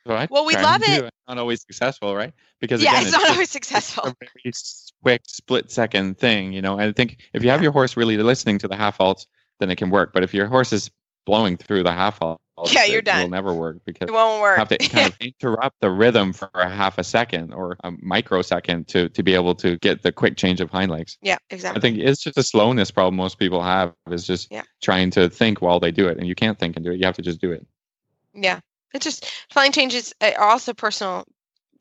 [0.08, 1.02] I Well, we love it.
[1.02, 2.34] do Not always successful, right?
[2.60, 4.04] Because yeah, again, it's not always successful.
[4.06, 4.54] a very
[5.04, 6.74] quick split second thing, you know.
[6.74, 9.26] And I think if you have your horse really listening to the half halts,
[9.60, 10.14] then it can work.
[10.14, 10.92] But if your horse is
[11.26, 12.40] blowing through the half halt,
[12.72, 14.58] Yeah, you're it will never work because It won't you work.
[14.58, 18.88] have to kind of interrupt the rhythm for a half a second or a microsecond
[18.90, 21.18] to to be able to get the quick change of hind legs.
[21.22, 21.80] yeah, exactly.
[21.80, 24.64] I think it's just a slowness problem most people have is just Yeah.
[24.82, 27.00] trying to think while they do it, and you can't think and do it.
[27.00, 27.66] You have to just do it.
[28.34, 28.60] Yeah.
[28.94, 31.26] It just flying changes uh, are also personal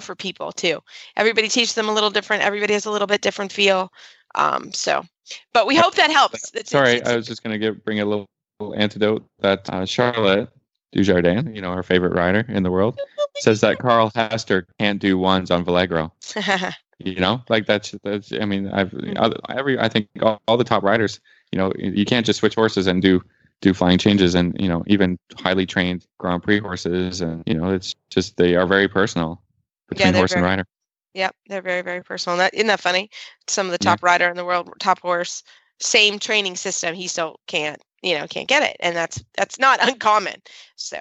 [0.01, 0.81] for people too.
[1.17, 2.43] Everybody teaches them a little different.
[2.43, 3.93] Everybody has a little bit different feel.
[4.35, 5.05] Um, so,
[5.53, 6.53] but we hope that helps.
[6.55, 8.27] It's- Sorry, I was just going to bring a little,
[8.59, 10.49] little antidote that uh, Charlotte
[10.95, 12.99] Dujardin, you know, our favorite rider in the world,
[13.37, 16.11] says that Carl Hester can't do ones on Valegro.
[17.01, 18.33] You know, like that's that's.
[18.33, 19.19] I mean, I've Mm.
[19.19, 21.19] other, every I think all, all the top riders.
[21.51, 23.21] You know, you can't just switch horses and do
[23.61, 27.71] do flying changes, and you know, even highly trained Grand Prix horses, and you know,
[27.71, 29.41] it's just they are very personal
[29.89, 30.67] between they're horse and rider.
[31.15, 32.37] Yep, they're very, very personal.
[32.39, 33.09] That isn't that funny?
[33.47, 33.91] Some of the Yeah.
[33.93, 35.43] top rider in the world, top horse,
[35.81, 36.95] same training system.
[36.95, 40.43] He still can't, you know, can't get it, and that's that's not uncommon.
[40.77, 41.01] So,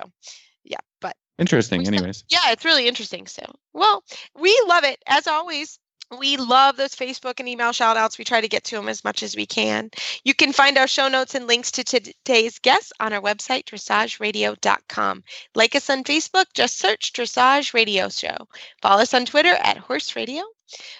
[0.64, 2.24] yeah, but Interesting, still- anyways.
[2.30, 3.26] yeah, it's really interesting.
[3.28, 3.44] So,
[3.74, 4.04] well,
[4.40, 5.80] we love it as always.
[6.20, 8.18] We love those Facebook and email shout outs.
[8.18, 9.90] We try to get to them as much as we can.
[10.24, 15.24] You can find our show notes and links to today's guests on our website, dressageradio.com.
[15.56, 18.48] Like us on Facebook, just search Dressage Radio Show.
[18.82, 20.44] Follow us on Twitter at Horse Radio.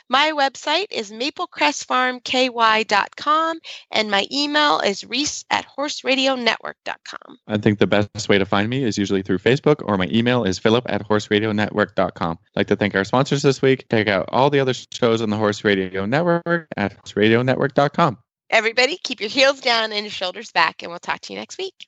[0.10, 3.60] My website is maplecrestfarmky.com
[3.92, 7.38] and my email is reese at horseradionetwork.com.
[7.48, 10.44] I think the best way to find me is usually through Facebook or my email
[10.44, 12.40] is philip at horseradionetwork.com.
[12.42, 13.86] I'd like to thank our sponsors this week.
[13.90, 18.18] Check out all the other shows on the Horse Radio Network at horseradionetwork.com.
[18.50, 21.58] Everybody, keep your heels down and your shoulders back, and we'll talk to you next
[21.58, 21.88] week.